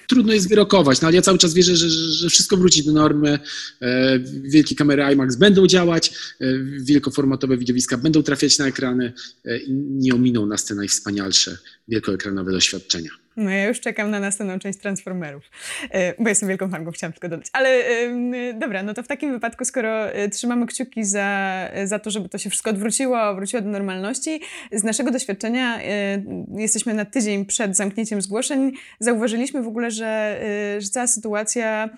Trudno 0.06 0.32
jest 0.32 0.48
wyrokować, 0.48 1.00
no 1.00 1.08
ale 1.08 1.16
ja 1.16 1.22
cały 1.22 1.38
czas 1.38 1.54
wierzę, 1.54 1.76
że, 1.76 1.88
że 1.88 2.28
wszystko 2.28 2.56
wróci 2.56 2.84
do 2.84 2.92
normy. 2.92 3.38
E, 3.80 4.18
wielkie 4.42 4.74
kamery 4.74 5.12
IMAX 5.12 5.36
będą 5.36 5.66
działać, 5.66 6.12
e, 6.40 6.46
wielkoformatowe 6.80 7.56
widowiska 7.56 7.96
będą 7.96 8.22
trafiać 8.22 8.58
na 8.58 8.66
ekrany 8.66 9.12
e, 9.44 9.58
i 9.58 9.72
nie 9.72 10.14
ominą 10.14 10.46
nas 10.46 10.64
te 10.64 10.74
najwspanialsze 10.74 11.58
wielkoekranowe 11.88 12.52
doświadczenia. 12.52 13.25
No 13.36 13.50
ja 13.50 13.64
już 13.68 13.80
czekam 13.80 14.10
na 14.10 14.20
następną 14.20 14.58
część 14.58 14.78
Transformerów, 14.78 15.50
e, 15.90 16.22
bo 16.22 16.28
jestem 16.28 16.48
wielką 16.48 16.70
fanką, 16.70 16.90
chciałam 16.90 17.12
tylko 17.12 17.28
dodać. 17.28 17.46
Ale 17.52 17.82
dobra, 18.54 18.82
no 18.82 18.94
to 18.94 19.02
w 19.02 19.06
takim 19.06 19.32
wypadku, 19.32 19.64
skoro 19.64 20.12
e, 20.12 20.28
trzymamy 20.28 20.66
kciuki 20.66 21.04
za, 21.04 21.68
za 21.84 21.98
to, 21.98 22.10
żeby 22.10 22.28
to 22.28 22.38
się 22.38 22.50
wszystko 22.50 22.70
odwróciło, 22.70 23.34
wróciło 23.34 23.62
do 23.62 23.68
normalności, 23.68 24.40
z 24.72 24.84
naszego 24.84 25.10
doświadczenia 25.10 25.80
e, 25.82 25.82
jesteśmy 26.56 26.94
na 26.94 27.04
tydzień 27.04 27.44
przed 27.44 27.76
zamknięciem 27.76 28.22
zgłoszeń, 28.22 28.72
zauważyliśmy 29.00 29.62
w 29.62 29.68
ogóle, 29.68 29.90
że, 29.90 30.40
że 30.78 30.88
cała 30.88 31.06
sytuacja 31.06 31.88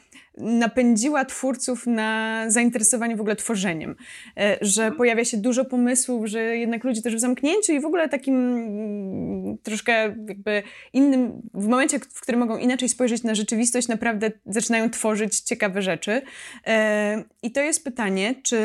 napędziła 0.40 1.24
twórców 1.24 1.86
na 1.86 2.44
zainteresowanie 2.48 3.16
w 3.16 3.20
ogóle 3.20 3.36
tworzeniem, 3.36 3.96
e, 4.36 4.58
że 4.60 4.82
mhm. 4.82 4.98
pojawia 4.98 5.24
się 5.24 5.36
dużo 5.36 5.64
pomysłów, 5.64 6.26
że 6.26 6.56
jednak 6.56 6.84
ludzie 6.84 7.02
też 7.02 7.16
w 7.16 7.18
zamknięciu 7.18 7.72
i 7.72 7.80
w 7.80 7.84
ogóle 7.84 8.08
takim 8.08 8.34
mm, 8.34 9.58
troszkę 9.62 9.92
jakby 10.28 10.62
innym, 10.92 11.42
w 11.54 11.66
momencie, 11.66 11.98
w 11.98 12.20
którym 12.20 12.40
mogą 12.40 12.56
inaczej 12.56 12.88
spojrzeć 12.88 13.22
na 13.22 13.34
rzeczywistość, 13.34 13.88
naprawdę 13.88 14.30
zaczynają 14.46 14.90
tworzyć 14.90 15.40
ciekawe 15.40 15.82
rzeczy. 15.82 16.22
E, 16.66 17.24
I 17.42 17.52
to 17.52 17.60
jest 17.60 17.84
pytanie, 17.84 18.34
czy, 18.42 18.58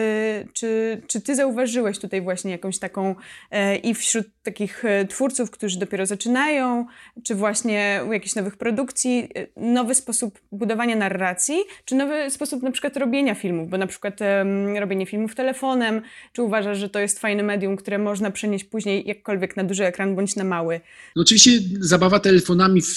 czy, 0.53 1.01
czy 1.07 1.21
ty 1.21 1.35
zauważyłeś 1.35 1.99
tutaj 1.99 2.21
właśnie 2.21 2.51
jakąś 2.51 2.79
taką 2.79 3.15
e, 3.51 3.75
i 3.75 3.93
wśród 3.93 4.27
takich 4.43 4.83
twórców, 5.09 5.51
którzy 5.51 5.79
dopiero 5.79 6.05
zaczynają, 6.05 6.85
czy 7.23 7.35
właśnie 7.35 8.01
u 8.07 8.13
jakichś 8.13 8.35
nowych 8.35 8.57
produkcji, 8.57 9.29
nowy 9.57 9.95
sposób 9.95 10.39
budowania 10.51 10.95
narracji, 10.95 11.62
czy 11.85 11.95
nowy 11.95 12.31
sposób 12.31 12.63
na 12.63 12.71
przykład 12.71 12.97
robienia 12.97 13.35
filmów, 13.35 13.69
bo 13.69 13.77
na 13.77 13.87
przykład 13.87 14.19
um, 14.21 14.77
robienie 14.77 15.05
filmów 15.05 15.35
telefonem, 15.35 16.01
czy 16.33 16.41
uważasz, 16.41 16.77
że 16.77 16.89
to 16.89 16.99
jest 16.99 17.19
fajne 17.19 17.43
medium, 17.43 17.77
które 17.77 17.97
można 17.97 18.31
przenieść 18.31 18.65
później 18.65 19.07
jakkolwiek 19.07 19.57
na 19.57 19.63
duży 19.63 19.85
ekran 19.85 20.15
bądź 20.15 20.35
na 20.35 20.43
mały? 20.43 20.81
No 21.15 21.21
oczywiście 21.21 21.51
zabawa 21.79 22.19
telefonami 22.19 22.81
w, 22.81 22.87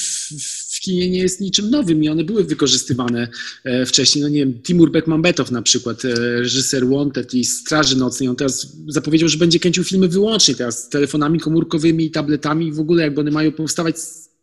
w 0.76 0.80
kinie 0.80 1.10
nie 1.10 1.18
jest 1.18 1.40
niczym 1.40 1.70
nowym 1.70 2.04
i 2.04 2.08
one 2.08 2.24
były 2.24 2.44
wykorzystywane 2.44 3.28
e, 3.64 3.86
wcześniej. 3.86 4.22
No 4.22 4.28
nie 4.28 4.38
wiem, 4.38 4.62
Timur 4.62 4.90
Bekmambetow 4.90 5.50
na 5.50 5.62
przykład, 5.62 6.04
e, 6.04 6.14
reżyser 6.14 6.88
Wanted 6.88 7.34
i 7.34 7.44
Straży 7.44 7.98
Nocnej, 7.98 8.28
on 8.28 8.36
teraz 8.36 8.76
zapowiedział, 8.88 9.28
że 9.28 9.38
będzie 9.38 9.60
kręcił 9.60 9.84
filmy 9.84 10.08
wyłącznie 10.08 10.54
teraz 10.54 10.88
telefonami 10.88 11.40
komórkowymi 11.40 12.04
i 12.04 12.10
tabletami 12.10 12.66
i 12.66 12.72
w 12.72 12.80
ogóle 12.80 13.02
jakby 13.02 13.20
one 13.20 13.30
mają 13.30 13.52
powstawać 13.52 13.96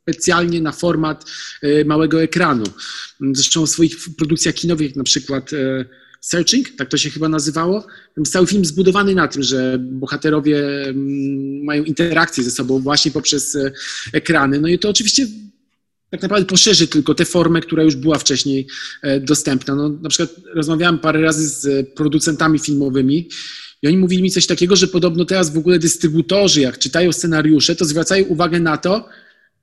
specjalnie 0.04 0.62
na 0.62 0.72
format 0.72 1.26
e, 1.62 1.86
małego 1.86 2.24
ekranu. 2.24 2.64
Zresztą 3.34 3.66
w 3.66 3.70
swoich 3.70 3.96
produkcjach 4.18 4.56
kinowych, 4.56 4.96
na 4.96 5.04
przykład 5.04 5.54
e, 5.54 5.86
Searching, 6.22 6.70
tak 6.78 6.90
to 6.90 6.98
się 6.98 7.10
chyba 7.10 7.30
nazywało, 7.30 7.88
cały 8.26 8.48
film 8.48 8.66
zbudowany 8.66 9.16
na 9.16 9.28
tym, 9.28 9.44
że 9.44 9.78
bohaterowie 9.80 10.84
mm, 10.84 11.64
mają 11.64 11.84
interakcję 11.84 12.44
ze 12.44 12.52
sobą 12.52 12.80
właśnie 12.80 13.12
poprzez 13.12 13.56
e, 13.56 13.72
ekrany. 14.14 14.60
No 14.60 14.68
i 14.68 14.80
to 14.80 14.90
oczywiście 14.90 15.28
tak 16.10 16.22
naprawdę 16.22 16.46
poszerzy 16.46 16.88
tylko 16.88 17.16
tę 17.16 17.26
formę, 17.26 17.62
która 17.62 17.84
już 17.84 17.96
była 17.96 18.18
wcześniej 18.18 18.68
dostępna. 19.22 19.76
No, 19.76 19.90
na 19.90 20.10
przykład 20.10 20.40
rozmawiałem 20.54 21.00
parę 21.00 21.22
razy 21.22 21.50
z 21.50 21.90
producentami 21.96 22.60
filmowymi 22.60 23.30
i 23.82 23.88
oni 23.88 23.98
mówili 23.98 24.24
mi 24.24 24.32
coś 24.32 24.48
takiego, 24.48 24.76
że 24.76 24.88
podobno 24.88 25.26
teraz 25.26 25.54
w 25.54 25.58
ogóle 25.58 25.80
dystrybutorzy, 25.80 26.62
jak 26.62 26.80
czytają 26.80 27.12
scenariusze, 27.12 27.76
to 27.76 27.86
zwracają 27.86 28.26
uwagę 28.26 28.60
na 28.60 28.78
to, 28.78 29.10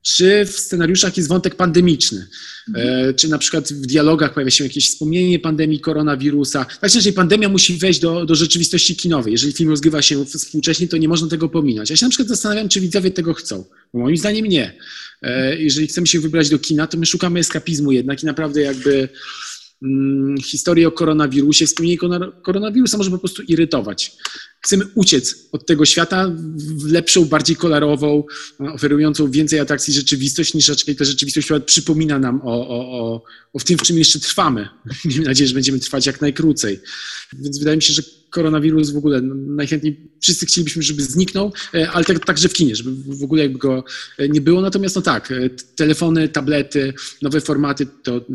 czy 0.03 0.45
w 0.45 0.51
scenariuszach 0.51 1.17
jest 1.17 1.29
wątek 1.29 1.55
pandemiczny, 1.55 2.27
mhm. 2.69 3.09
e, 3.09 3.15
czy 3.15 3.29
na 3.29 3.39
przykład 3.39 3.73
w 3.73 3.87
dialogach 3.87 4.35
pojawia 4.35 4.51
się 4.51 4.65
jakieś 4.65 4.91
wspomnienie 4.91 5.39
pandemii 5.39 5.81
koronawirusa. 5.81 6.67
Jeżeli 6.83 7.13
pandemia 7.13 7.49
musi 7.49 7.79
wejść 7.79 8.01
do, 8.01 8.27
do 8.27 8.35
rzeczywistości 8.35 8.97
kinowej, 8.97 9.33
jeżeli 9.33 9.53
film 9.53 9.71
rozgrywa 9.71 10.03
się 10.03 10.25
współcześnie, 10.25 10.89
to 10.89 10.97
nie 10.97 11.09
można 11.09 11.29
tego 11.29 11.49
pominąć. 11.49 11.91
Ja 11.91 11.97
się 11.97 12.07
na 12.07 12.11
przykład 12.11 12.29
zastanawiam, 12.29 12.69
czy 12.69 12.81
widzowie 12.81 13.11
tego 13.11 13.35
chcą, 13.35 13.65
bo 13.95 14.01
moim 14.01 14.17
zdaniem 14.17 14.47
nie. 14.47 14.79
E, 15.23 15.57
jeżeli 15.57 15.87
chcemy 15.87 16.07
się 16.07 16.21
wybrać 16.21 16.49
do 16.49 16.59
kina, 16.59 16.87
to 16.87 16.99
my 16.99 17.07
szukamy 17.07 17.41
eskapizmu 17.41 17.93
jednak 17.93 18.23
i 18.23 18.27
naprawdę 18.27 18.61
jakby 18.61 19.09
mm, 19.83 20.39
historię 20.39 20.89
o 20.89 20.93
koronawirusie, 20.93 21.67
wspomnienie 21.67 21.99
koronawirusa 22.43 22.99
może 22.99 23.11
po 23.11 23.19
prostu 23.19 23.43
irytować 23.43 24.17
chcemy 24.61 24.85
uciec 24.95 25.49
od 25.53 25.67
tego 25.67 25.85
świata 25.85 26.31
w 26.57 26.93
lepszą, 26.93 27.25
bardziej 27.25 27.57
kolorową, 27.57 28.25
oferującą 28.59 29.31
więcej 29.31 29.61
atrakcji 29.61 29.95
rzeczywistość, 29.95 30.55
niż 30.55 30.69
raczej 30.69 30.97
ta 30.97 31.05
rzeczywistość, 31.05 31.49
przypomina 31.67 32.19
nam 32.19 32.41
o, 32.45 32.69
o, 32.69 33.01
o, 33.01 33.23
o 33.53 33.59
w 33.59 33.65
tym, 33.65 33.79
w 33.79 33.83
czym 33.83 33.99
jeszcze 33.99 34.21
trwamy. 34.21 34.69
Miejmy 35.05 35.25
nadzieję, 35.25 35.49
że 35.49 35.55
będziemy 35.55 35.79
trwać 35.79 36.07
jak 36.07 36.21
najkrócej. 36.21 36.81
Więc 37.33 37.59
wydaje 37.59 37.77
mi 37.77 37.83
się, 37.83 37.93
że 37.93 38.03
koronawirus 38.31 38.91
w 38.91 38.97
ogóle 38.97 39.21
no, 39.21 39.35
najchętniej 39.35 40.11
wszyscy 40.21 40.47
chcielibyśmy, 40.47 40.83
żeby 40.83 41.03
zniknął, 41.03 41.53
e, 41.75 41.91
ale 41.91 42.05
tak, 42.05 42.27
także 42.27 42.49
w 42.49 42.53
kinie, 42.53 42.77
żeby 42.77 43.17
w 43.17 43.23
ogóle 43.23 43.43
jakby 43.43 43.59
go 43.59 43.85
e, 44.19 44.29
nie 44.29 44.41
było. 44.41 44.61
Natomiast 44.61 44.97
no 44.97 45.03
tak, 45.03 45.33
e, 45.33 45.51
telefony, 45.77 46.29
tablety, 46.29 46.95
nowe 47.23 47.41
formaty 47.41 47.87
to 48.03 48.27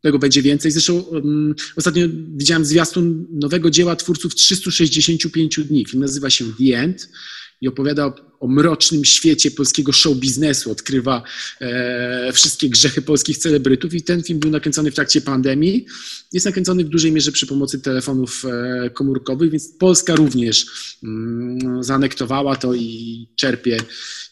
tego 0.00 0.18
będzie 0.18 0.42
więcej. 0.42 0.70
Zresztą 0.70 1.00
um, 1.00 1.54
ostatnio 1.76 2.06
widziałem 2.36 2.64
zwiastun 2.64 3.26
nowego 3.30 3.70
dzieła 3.70 3.96
twórców 3.96 4.34
365 4.34 5.60
dni. 5.60 5.86
Film 5.86 6.02
nazywa 6.02 6.30
się 6.30 6.44
The 6.44 6.78
End 6.78 7.08
i 7.60 7.68
opowiada 7.68 8.12
o, 8.40 8.48
mrocznym 8.48 9.04
świecie 9.04 9.50
polskiego 9.50 9.92
show 9.92 10.16
biznesu, 10.16 10.70
odkrywa 10.70 11.22
e, 11.60 12.32
wszystkie 12.32 12.68
grzechy 12.68 13.02
polskich 13.02 13.38
celebrytów 13.38 13.94
i 13.94 14.02
ten 14.02 14.22
film 14.22 14.38
był 14.38 14.50
nakręcony 14.50 14.90
w 14.90 14.94
trakcie 14.94 15.20
pandemii. 15.20 15.86
Jest 16.32 16.46
nakręcony 16.46 16.84
w 16.84 16.88
dużej 16.88 17.12
mierze 17.12 17.32
przy 17.32 17.46
pomocy 17.46 17.80
telefonów 17.80 18.44
e, 18.44 18.90
komórkowych, 18.90 19.50
więc 19.50 19.68
Polska 19.68 20.14
również 20.14 20.66
mm, 21.04 21.84
zaanektowała 21.84 22.56
to 22.56 22.74
i 22.74 23.26
czerpie 23.36 23.78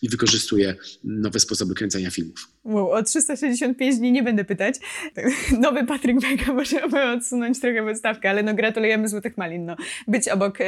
i 0.03 0.09
wykorzystuje 0.09 0.75
nowe 1.05 1.41
sposoby 1.41 1.75
kręcenia 1.75 2.11
filmów. 2.11 2.49
Wow, 2.65 2.91
o 2.91 3.03
365 3.03 3.97
dni 3.97 4.13
nie 4.13 4.23
będę 4.23 4.45
pytać. 4.45 4.75
Nowy 5.61 5.87
Patryk 5.87 6.21
Beka 6.21 6.53
może 6.53 6.85
odsunąć 7.13 7.61
trochę 7.61 7.85
podstawkę, 7.85 8.31
ale 8.31 8.43
no 8.43 8.55
gratulujemy 8.55 9.09
Złotych 9.09 9.37
Malin. 9.37 9.65
No, 9.65 9.77
być 10.09 10.29
obok 10.29 10.61
y, 10.61 10.65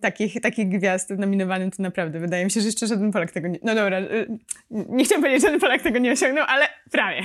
takich, 0.00 0.40
takich 0.40 0.68
gwiazd 0.68 1.10
nominowanym 1.44 1.70
to 1.70 1.82
naprawdę 1.82 2.20
wydaje 2.20 2.44
mi 2.44 2.50
się, 2.50 2.60
że 2.60 2.66
jeszcze 2.66 2.86
żaden 2.86 3.12
Polak 3.12 3.32
tego 3.32 3.48
nie... 3.48 3.58
No 3.62 3.74
dobra, 3.74 4.00
y, 4.00 4.38
nie 4.70 5.04
chciałam 5.04 5.22
powiedzieć, 5.22 5.42
że 5.42 5.46
żaden 5.46 5.60
Polak 5.60 5.82
tego 5.82 5.98
nie 5.98 6.12
osiągnął, 6.12 6.44
ale 6.48 6.66
prawie. 6.90 7.22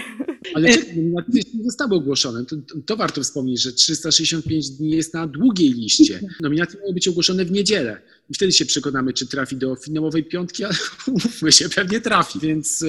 Ale 0.54 0.70
nominacje 0.96 1.42
nie 1.54 1.64
zostały 1.64 1.96
ogłoszone. 1.96 2.46
To, 2.46 2.56
to, 2.56 2.76
to, 2.86 2.98
warto 2.98 3.22
wspomnieć, 3.24 3.62
że 3.62 3.72
365 3.74 4.70
dni 4.70 4.90
jest 4.90 5.14
na 5.14 5.28
długiej 5.28 5.74
liście. 5.74 6.20
Nominacje 6.42 6.80
mają 6.80 6.94
być 6.94 7.08
ogłoszone 7.08 7.46
w 7.46 7.52
niedzielę. 7.52 8.02
I 8.30 8.34
wtedy 8.34 8.52
się 8.52 8.66
przekonamy, 8.66 9.14
czy 9.14 9.28
trafi 9.28 9.56
do 9.56 9.76
finałowej 9.76 10.24
piątki, 10.24 10.64
ale 10.64 10.76
umówmy 11.08 11.52
się, 11.52 11.70
pewnie 11.70 12.02
trafi. 12.02 12.40
Więc 12.40 12.86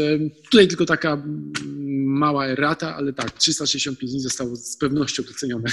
tutaj 0.51 0.69
tylko 0.69 0.87
taka 0.87 1.23
mała 2.05 2.47
errata, 2.47 2.97
ale 2.97 3.13
tak, 3.13 3.39
365 3.39 4.13
dni 4.13 4.21
zostało 4.21 4.57
z 4.57 4.77
pewnością 4.77 5.23
docenione 5.23 5.71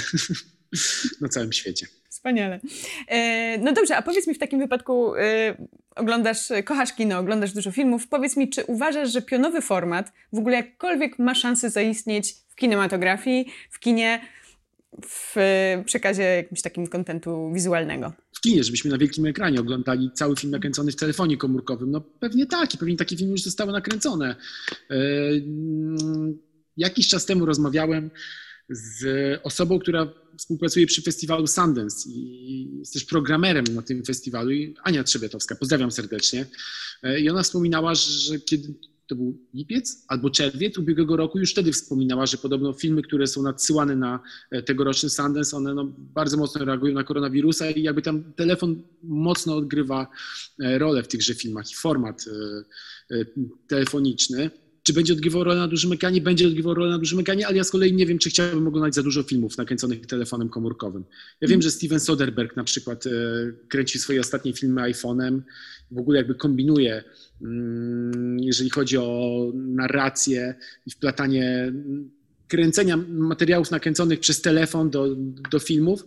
na 1.20 1.28
całym 1.28 1.52
świecie. 1.52 1.86
Wspaniale. 2.18 2.60
E, 3.08 3.58
no 3.58 3.72
dobrze, 3.72 3.96
a 3.96 4.02
powiedz 4.02 4.26
mi 4.26 4.34
w 4.34 4.38
takim 4.38 4.58
wypadku, 4.58 5.14
e, 5.14 5.56
oglądasz, 5.96 6.48
kochasz 6.64 6.92
kino, 6.92 7.18
oglądasz 7.18 7.52
dużo 7.52 7.70
filmów, 7.70 8.08
powiedz 8.08 8.36
mi, 8.36 8.50
czy 8.50 8.64
uważasz, 8.64 9.12
że 9.12 9.22
pionowy 9.22 9.60
format 9.60 10.12
w 10.32 10.38
ogóle 10.38 10.56
jakkolwiek 10.56 11.18
ma 11.18 11.34
szansę 11.34 11.70
zaistnieć 11.70 12.34
w 12.48 12.54
kinematografii, 12.54 13.52
w 13.70 13.78
kinie, 13.78 14.20
w 15.06 15.36
przekazie 15.84 16.22
jakimś 16.22 16.62
takim 16.62 16.86
kontentu 16.86 17.52
wizualnego? 17.54 18.12
W 18.32 18.40
kinie, 18.40 18.64
żebyśmy 18.64 18.90
na 18.90 18.98
wielkim 18.98 19.26
ekranie 19.26 19.60
oglądali 19.60 20.10
cały 20.14 20.36
film 20.36 20.50
nakręcony 20.50 20.92
w 20.92 20.96
telefonie 20.96 21.36
komórkowym. 21.36 21.90
No 21.90 22.00
pewnie 22.00 22.46
tak 22.46 22.74
i 22.74 22.78
pewnie 22.78 22.96
takie 22.96 23.16
filmy 23.16 23.32
już 23.32 23.42
zostały 23.42 23.72
nakręcone. 23.72 24.36
E, 24.90 24.96
jakiś 26.76 27.08
czas 27.08 27.26
temu 27.26 27.46
rozmawiałem 27.46 28.10
z 28.70 29.40
osobą, 29.42 29.78
która 29.78 30.08
współpracuje 30.36 30.86
przy 30.86 31.02
festiwalu 31.02 31.46
Sundance 31.46 32.08
i 32.10 32.78
jest 32.78 32.92
też 32.92 33.04
programerem 33.04 33.64
na 33.64 33.82
tym 33.82 34.04
festiwalu, 34.04 34.50
Ania 34.82 35.04
Trzebiatowska, 35.04 35.54
pozdrawiam 35.54 35.90
serdecznie. 35.90 36.46
I 37.20 37.30
ona 37.30 37.42
wspominała, 37.42 37.94
że 37.94 38.40
kiedy 38.40 38.74
to 39.08 39.16
był 39.16 39.38
lipiec 39.54 40.04
albo 40.08 40.30
czerwiec 40.30 40.78
ubiegłego 40.78 41.16
roku, 41.16 41.38
już 41.38 41.52
wtedy 41.52 41.72
wspominała, 41.72 42.26
że 42.26 42.36
podobno 42.36 42.72
filmy, 42.72 43.02
które 43.02 43.26
są 43.26 43.42
nadsyłane 43.42 43.96
na 43.96 44.20
e, 44.50 44.62
tegoroczny 44.62 45.10
Sundance, 45.10 45.56
one 45.56 45.74
no 45.74 45.92
bardzo 45.98 46.36
mocno 46.36 46.64
reagują 46.64 46.94
na 46.94 47.04
koronawirusa 47.04 47.70
i 47.70 47.82
jakby 47.82 48.02
tam 48.02 48.32
telefon 48.32 48.82
mocno 49.02 49.56
odgrywa 49.56 50.06
e, 50.62 50.78
rolę 50.78 51.02
w 51.02 51.08
tychże 51.08 51.34
filmach 51.34 51.70
i 51.70 51.74
format 51.74 52.24
e, 53.10 53.24
telefoniczny. 53.68 54.50
Czy 54.88 54.92
będzie 54.92 55.12
odgrywał 55.12 55.44
rolę 55.44 55.56
na 55.56 55.68
dużym 55.68 55.92
ekranie? 55.92 56.20
Będzie 56.20 56.46
odgrywał 56.46 56.74
rolę 56.74 56.90
na 56.90 56.98
dużym 56.98 57.18
ekranie, 57.18 57.46
ale 57.46 57.56
ja 57.56 57.64
z 57.64 57.70
kolei 57.70 57.92
nie 57.92 58.06
wiem, 58.06 58.18
czy 58.18 58.30
chciałbym 58.30 58.66
oglądać 58.66 58.94
za 58.94 59.02
dużo 59.02 59.22
filmów 59.22 59.58
nakręconych 59.58 60.06
telefonem 60.06 60.48
komórkowym. 60.48 61.04
Ja 61.40 61.48
wiem, 61.48 61.62
że 61.62 61.70
Steven 61.70 62.00
Soderbergh 62.00 62.56
na 62.56 62.64
przykład 62.64 63.04
kręci 63.68 63.98
swoje 63.98 64.20
ostatnie 64.20 64.52
filmy 64.52 64.80
iPhone'em, 64.80 65.40
w 65.90 65.98
ogóle 65.98 66.18
jakby 66.18 66.34
kombinuje 66.34 67.04
Mm, 67.42 68.40
jeżeli 68.40 68.70
chodzi 68.70 68.96
o 68.98 69.52
narrację 69.54 70.54
i 70.86 70.90
wplatanie 70.90 71.72
kręcenia 72.48 72.96
materiałów 73.08 73.70
nakręconych 73.70 74.20
przez 74.20 74.40
telefon 74.40 74.90
do, 74.90 75.16
do 75.50 75.58
filmów, 75.58 76.06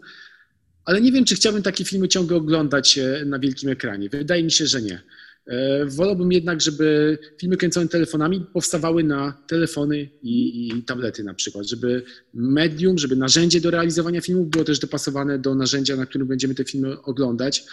ale 0.86 1.02
nie 1.02 1.12
wiem, 1.12 1.26
czy 1.26 1.36
chciałbym 1.36 1.64
takie 1.64 1.86
filmy 1.86 2.08
ciągle 2.08 2.38
oglądać 2.38 2.98
e, 2.98 3.26
na 3.26 3.40
wielkim 3.40 3.70
ekranie. 3.70 4.10
Wydaje 4.10 4.44
mi 4.44 4.52
się, 4.52 4.68
że 4.68 4.82
nie. 4.82 5.02
E, 5.48 5.86
wolałbym 5.86 6.32
jednak, 6.32 6.62
żeby 6.62 7.18
filmy 7.40 7.58
kręcone 7.58 7.88
telefonami 7.88 8.46
powstawały 8.54 9.04
na 9.04 9.44
telefony 9.48 10.10
i, 10.24 10.68
i, 10.68 10.84
tablety 10.84 11.24
na 11.24 11.34
przykład, 11.34 11.68
żeby 11.68 12.04
medium, 12.34 12.98
żeby 12.98 13.16
narzędzie 13.16 13.62
do 13.62 13.72
realizowania 13.72 14.22
filmów 14.22 14.50
było 14.50 14.64
też 14.64 14.80
dopasowane 14.80 15.40
do 15.40 15.56
narzędzia, 15.56 15.96
na 15.96 16.06
którym 16.06 16.28
będziemy 16.28 16.56
te 16.56 16.64
filmy 16.64 17.02
oglądać. 17.02 17.66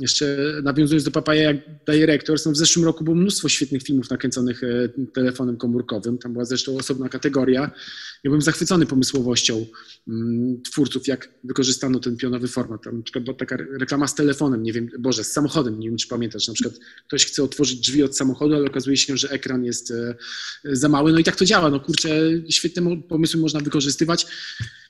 Jeszcze 0.00 0.36
nawiązując 0.62 1.04
do 1.04 1.10
Papaya 1.10 1.54
Directors, 1.88 2.46
no 2.46 2.52
w 2.52 2.56
zeszłym 2.56 2.84
roku 2.84 3.04
było 3.04 3.16
mnóstwo 3.16 3.48
świetnych 3.48 3.82
filmów 3.82 4.10
nakręconych 4.10 4.64
e, 4.64 4.88
telefonem 5.14 5.56
komórkowym. 5.56 6.18
Tam 6.18 6.32
była 6.32 6.44
zresztą 6.44 6.76
osobna 6.76 7.08
kategoria. 7.08 7.60
Ja 8.24 8.30
byłem 8.30 8.42
zachwycony 8.42 8.86
pomysłowością 8.86 9.66
mm, 10.08 10.62
twórców, 10.62 11.06
jak 11.06 11.28
wykorzystano 11.44 12.00
ten 12.00 12.16
pionowy 12.16 12.48
format. 12.48 12.82
Tam 12.82 12.96
na 12.96 13.02
przykład 13.02 13.24
była 13.24 13.36
taka 13.36 13.56
reklama 13.56 14.06
z 14.06 14.14
telefonem, 14.14 14.62
nie 14.62 14.72
wiem, 14.72 14.88
Boże, 14.98 15.24
z 15.24 15.32
samochodem, 15.32 15.80
nie 15.80 15.88
wiem 15.88 15.98
czy 15.98 16.08
pamiętasz, 16.08 16.48
na 16.48 16.54
przykład 16.54 16.74
ktoś 17.10 17.26
chce 17.26 17.42
otworzyć 17.42 17.80
drzwi 17.80 18.02
od 18.02 18.16
samochodu, 18.16 18.54
ale 18.54 18.66
okazuje 18.66 18.96
się, 18.96 19.16
że 19.16 19.30
ekran 19.30 19.64
jest 19.64 19.90
e, 19.90 20.14
za 20.64 20.88
mały. 20.88 21.12
No 21.12 21.18
i 21.18 21.24
tak 21.24 21.36
to 21.36 21.44
działa. 21.44 21.70
No 21.70 21.80
kurczę, 21.80 22.20
świetne 22.50 23.02
pomysły 23.08 23.40
można 23.40 23.60
wykorzystywać. 23.60 24.26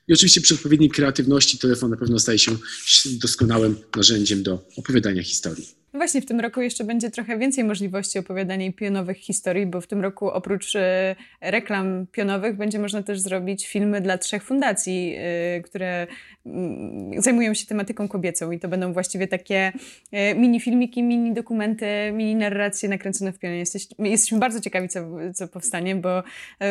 I 0.07 0.13
oczywiście 0.13 0.41
przy 0.41 0.53
odpowiedniej 0.53 0.89
kreatywności 0.89 1.57
telefon 1.57 1.91
na 1.91 1.97
pewno 1.97 2.19
staje 2.19 2.39
się 2.39 2.57
doskonałym 3.05 3.75
narzędziem 3.95 4.43
do 4.43 4.69
opowiadania 4.77 5.23
historii. 5.23 5.80
No 5.93 5.99
właśnie, 5.99 6.21
w 6.21 6.25
tym 6.25 6.39
roku 6.39 6.61
jeszcze 6.61 6.83
będzie 6.83 7.11
trochę 7.11 7.37
więcej 7.37 7.63
możliwości 7.63 8.19
opowiadania 8.19 8.71
pionowych 8.71 9.17
historii, 9.17 9.65
bo 9.65 9.81
w 9.81 9.87
tym 9.87 10.01
roku 10.01 10.29
oprócz 10.29 10.75
e, 10.75 11.15
reklam 11.41 12.07
pionowych 12.11 12.57
będzie 12.57 12.79
można 12.79 13.03
też 13.03 13.19
zrobić 13.19 13.67
filmy 13.67 14.01
dla 14.01 14.17
trzech 14.17 14.43
fundacji, 14.43 15.15
e, 15.17 15.61
które 15.61 16.07
mm, 16.45 17.21
zajmują 17.21 17.53
się 17.53 17.65
tematyką 17.65 18.07
kobiecą 18.07 18.51
i 18.51 18.59
to 18.59 18.67
będą 18.67 18.93
właściwie 18.93 19.27
takie 19.27 19.71
e, 20.11 20.35
mini 20.35 20.59
filmiki, 20.59 21.03
mini 21.03 21.33
dokumenty, 21.33 21.85
mini 22.13 22.35
narracje 22.35 22.89
nakręcone 22.89 23.33
w 23.33 23.39
pionie. 23.39 23.57
Jesteśmy, 23.57 24.09
jesteśmy 24.09 24.39
bardzo 24.39 24.61
ciekawi, 24.61 24.89
co, 24.89 24.99
co 25.33 25.47
powstanie, 25.47 25.95
bo 25.95 26.23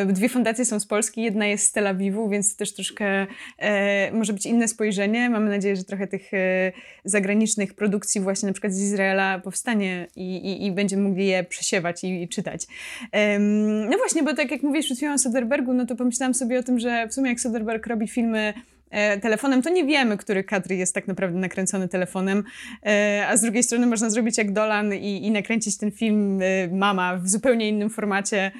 dwie 0.05 0.29
fundacje 0.29 0.65
są 0.65 0.79
z 0.79 0.85
Polski, 0.85 1.21
jedna 1.21 1.47
jest 1.47 1.65
z 1.65 1.71
Tel 1.71 1.87
Awiwu, 1.87 2.29
więc 2.29 2.55
też 2.55 2.73
troszkę 2.73 3.27
może 4.13 4.33
być 4.33 4.45
inne 4.45 4.67
spojrzenie. 4.67 5.29
Mamy 5.29 5.49
nadzieję, 5.49 5.75
że 5.75 5.83
trochę 5.83 6.07
tych 6.07 6.31
zagranicznych 7.05 7.73
produkcji 7.73 8.21
właśnie 8.21 8.47
na 8.47 8.53
przykład 8.53 8.73
z 8.73 8.81
Izraela 8.81 9.10
powstanie 9.43 10.07
i, 10.15 10.35
i, 10.35 10.65
i 10.65 10.71
będziemy 10.71 11.09
mogli 11.09 11.25
je 11.27 11.43
przesiewać 11.43 12.03
i, 12.03 12.23
i 12.23 12.27
czytać. 12.27 12.67
No 13.89 13.97
właśnie, 13.97 14.23
bo 14.23 14.33
tak 14.33 14.51
jak 14.51 14.63
mówisz 14.63 14.85
przed 14.85 14.97
chwilą 14.97 15.13
o 15.13 15.17
Soderbergu, 15.17 15.73
no 15.73 15.85
to 15.85 15.95
pomyślałam 15.95 16.33
sobie 16.33 16.59
o 16.59 16.63
tym, 16.63 16.79
że 16.79 17.07
w 17.07 17.13
sumie 17.13 17.29
jak 17.29 17.39
Soderberg 17.39 17.87
robi 17.87 18.07
filmy 18.07 18.53
telefonem, 19.21 19.61
to 19.61 19.69
nie 19.69 19.85
wiemy, 19.85 20.17
który 20.17 20.43
kadr 20.43 20.71
jest 20.71 20.95
tak 20.95 21.07
naprawdę 21.07 21.39
nakręcony 21.39 21.87
telefonem, 21.87 22.43
e, 22.85 23.25
a 23.29 23.37
z 23.37 23.41
drugiej 23.41 23.63
strony 23.63 23.87
można 23.87 24.09
zrobić 24.09 24.37
jak 24.37 24.53
Dolan 24.53 24.93
i, 24.93 25.25
i 25.25 25.31
nakręcić 25.31 25.77
ten 25.77 25.91
film 25.91 26.39
e, 26.41 26.67
Mama 26.67 27.17
w 27.17 27.29
zupełnie 27.29 27.69
innym 27.69 27.89
formacie 27.89 28.51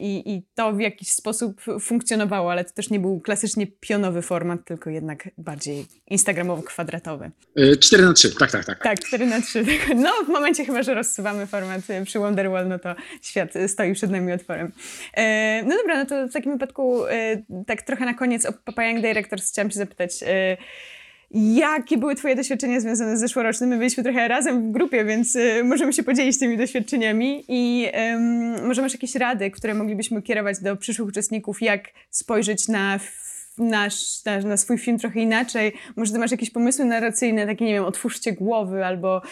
i, 0.00 0.22
i 0.26 0.42
to 0.54 0.72
w 0.72 0.80
jakiś 0.80 1.08
sposób 1.08 1.60
funkcjonowało, 1.80 2.52
ale 2.52 2.64
to 2.64 2.72
też 2.72 2.90
nie 2.90 3.00
był 3.00 3.20
klasycznie 3.20 3.66
pionowy 3.66 4.22
format, 4.22 4.64
tylko 4.64 4.90
jednak 4.90 5.28
bardziej 5.38 5.86
instagramowo-kwadratowy. 6.10 7.30
4 7.80 8.02
na 8.02 8.12
3, 8.12 8.34
tak, 8.34 8.50
tak, 8.50 8.64
tak. 8.64 8.82
Tak, 8.82 9.00
4 9.00 9.26
na 9.26 9.40
3. 9.40 9.64
No 9.96 10.10
w 10.26 10.28
momencie 10.28 10.64
chyba, 10.64 10.82
że 10.82 10.94
rozsuwamy 10.94 11.46
format 11.46 11.80
przy 12.04 12.18
Wonderwall, 12.18 12.68
no 12.68 12.78
to 12.78 12.94
świat 13.22 13.52
stoi 13.66 13.94
przed 13.94 14.10
nami 14.10 14.32
otworem. 14.32 14.72
No 15.64 15.76
dobra, 15.76 15.96
no 15.96 16.06
to 16.06 16.28
w 16.28 16.32
takim 16.32 16.52
wypadku 16.52 17.02
tak 17.66 17.82
trochę 17.82 18.04
na 18.04 18.14
koniec 18.14 18.46
o 18.46 18.52
Papayang 18.52 19.00
Directors 19.00 19.43
chciałam 19.50 19.70
się 19.70 19.78
zapytać, 19.78 20.22
y, 20.22 20.56
jakie 21.34 21.98
były 21.98 22.14
Twoje 22.14 22.36
doświadczenia 22.36 22.80
związane 22.80 23.16
z 23.16 23.20
zeszłorocznym? 23.20 23.70
My 23.70 23.78
byliśmy 23.78 24.02
trochę 24.02 24.28
razem 24.28 24.68
w 24.68 24.72
grupie, 24.72 25.04
więc 25.04 25.36
y, 25.36 25.64
możemy 25.64 25.92
się 25.92 26.02
podzielić 26.02 26.38
tymi 26.38 26.56
doświadczeniami 26.56 27.44
i 27.48 27.86
um, 27.94 28.66
może 28.66 28.82
masz 28.82 28.92
jakieś 28.92 29.14
rady, 29.14 29.50
które 29.50 29.74
moglibyśmy 29.74 30.22
kierować 30.22 30.60
do 30.60 30.76
przyszłych 30.76 31.08
uczestników, 31.08 31.62
jak 31.62 31.88
spojrzeć 32.10 32.68
na 32.68 32.98
nasz, 33.58 34.24
na, 34.24 34.40
na, 34.40 34.56
swój 34.56 34.78
film 34.78 34.98
trochę 34.98 35.20
inaczej. 35.20 35.72
Może 35.96 36.12
ty 36.12 36.18
masz 36.18 36.30
jakieś 36.30 36.50
pomysły 36.50 36.84
narracyjne, 36.84 37.46
takie, 37.46 37.64
nie 37.64 37.72
wiem, 37.72 37.84
otwórzcie 37.84 38.32
głowy 38.32 38.84
albo... 38.84 39.22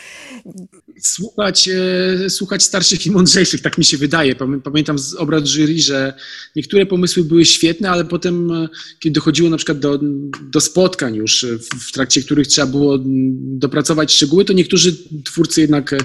Słuchać, 1.01 1.69
e, 1.69 2.31
słuchać 2.31 2.63
starszych 2.63 3.07
i 3.07 3.11
mądrzejszych, 3.11 3.61
tak 3.61 3.79
mi 3.79 3.85
się 3.85 3.97
wydaje. 3.97 4.35
Pamiętam 4.65 4.99
z 4.99 5.15
obrad 5.15 5.47
jury, 5.47 5.79
że 5.79 6.15
niektóre 6.57 6.87
pomysły 6.87 7.25
były 7.25 7.45
świetne, 7.45 7.91
ale 7.91 8.05
potem, 8.05 8.51
e, 8.51 8.69
kiedy 9.01 9.15
dochodziło 9.15 9.51
na 9.51 9.57
przykład 9.57 9.79
do, 9.79 10.01
do 10.43 10.61
spotkań 10.61 11.15
już, 11.15 11.47
w, 11.47 11.89
w 11.89 11.93
trakcie 11.93 12.23
których 12.23 12.47
trzeba 12.47 12.67
było 12.67 12.99
dopracować 13.35 14.13
szczegóły, 14.13 14.45
to 14.45 14.53
niektórzy 14.53 14.97
twórcy 15.25 15.61
jednak 15.61 15.93
e, 15.93 15.99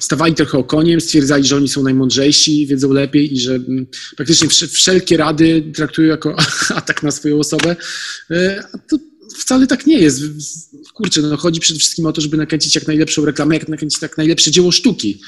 stawali 0.00 0.34
trochę 0.34 0.58
okoniem, 0.58 1.00
stwierdzali, 1.00 1.44
że 1.44 1.56
oni 1.56 1.68
są 1.68 1.82
najmądrzejsi, 1.82 2.66
wiedzą 2.66 2.92
lepiej 2.92 3.34
i 3.34 3.40
że 3.40 3.54
mm, 3.54 3.86
praktycznie 4.16 4.48
wszelkie 4.48 5.16
rady 5.16 5.72
traktują 5.74 6.08
jako 6.08 6.36
atak 6.74 7.02
na 7.02 7.10
swoją 7.10 7.38
osobę. 7.38 7.51
E, 8.30 8.64
a 8.72 8.78
to 8.78 8.98
wcale 9.36 9.66
tak 9.66 9.86
nie 9.86 9.98
jest. 9.98 10.22
Kurczę, 10.94 11.22
no 11.22 11.36
chodzi 11.36 11.60
przede 11.60 11.80
wszystkim 11.80 12.06
o 12.06 12.12
to, 12.12 12.20
żeby 12.20 12.36
nakręcić 12.36 12.74
jak 12.74 12.86
najlepszą 12.86 13.24
reklamę, 13.24 13.54
jak 13.54 13.68
nakręcić 13.68 14.02
jak 14.02 14.16
najlepsze 14.16 14.50
dzieło 14.50 14.72
sztuki. 14.72 15.20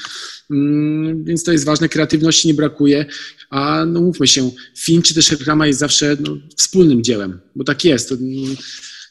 Mm, 0.51 1.23
więc 1.23 1.43
to 1.43 1.51
jest 1.51 1.65
ważne, 1.65 1.89
kreatywności 1.89 2.47
nie 2.47 2.53
brakuje, 2.53 3.05
a 3.49 3.85
no 3.85 4.01
mówmy 4.01 4.27
się, 4.27 4.51
film 4.77 5.01
czy 5.01 5.13
też 5.13 5.31
reklama 5.31 5.67
jest 5.67 5.79
zawsze 5.79 6.17
no, 6.19 6.37
wspólnym 6.57 7.03
dziełem, 7.03 7.39
bo 7.55 7.63
tak 7.63 7.85
jest. 7.85 8.13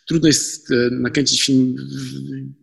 Trudno 0.06 0.28
jest 0.28 0.70
e, 0.70 0.74
nakręcić 0.90 1.42
film 1.42 1.76